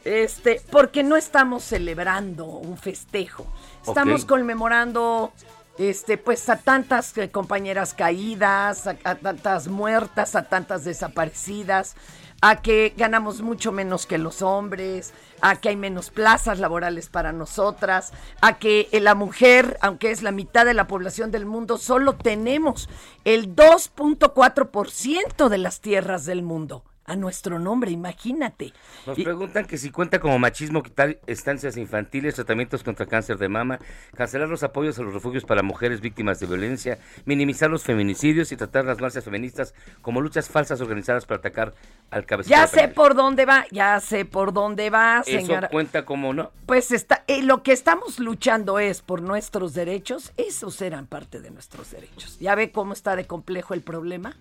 [0.03, 3.45] Este, porque no estamos celebrando un festejo.
[3.85, 5.33] Estamos conmemorando
[5.77, 11.95] este, pues a tantas eh, compañeras caídas, a, tantas muertas, a tantas desaparecidas,
[12.41, 17.31] a que ganamos mucho menos que los hombres, a que hay menos plazas laborales para
[17.31, 22.15] nosotras, a que la mujer, aunque es la mitad de la población del mundo, solo
[22.15, 22.89] tenemos
[23.23, 26.83] el 2.4% de las tierras del mundo.
[27.07, 28.73] A nuestro nombre, imagínate.
[29.05, 33.47] Nos Y- preguntan que si cuenta como machismo quitar estancias infantiles, tratamientos contra cáncer de
[33.47, 33.77] mama,
[34.15, 38.57] cancelar los apoyos a los refugios para mujeres víctimas de violencia, minimizar los feminicidios y
[38.57, 41.75] tratar las marchas feministas como luchas falsas organizadas para atacar
[42.09, 42.61] al cabecilla.
[42.61, 45.69] Ya sé por dónde va, ya sé por dónde va, Eso señora.
[45.69, 46.51] cuenta como no.
[46.65, 51.51] Pues está, eh, lo que estamos luchando es por nuestros derechos, esos eran parte de
[51.51, 52.39] nuestros derechos.
[52.39, 54.35] ¿Ya ve cómo está de complejo el problema?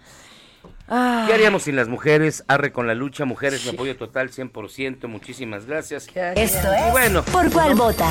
[0.88, 2.44] Ah, ¿Qué haríamos sin las mujeres?
[2.48, 6.08] Arre con la lucha, mujeres, mi apoyo total, 100%, muchísimas gracias.
[6.14, 8.10] Esto Y es bueno, ¿Por cuál vota?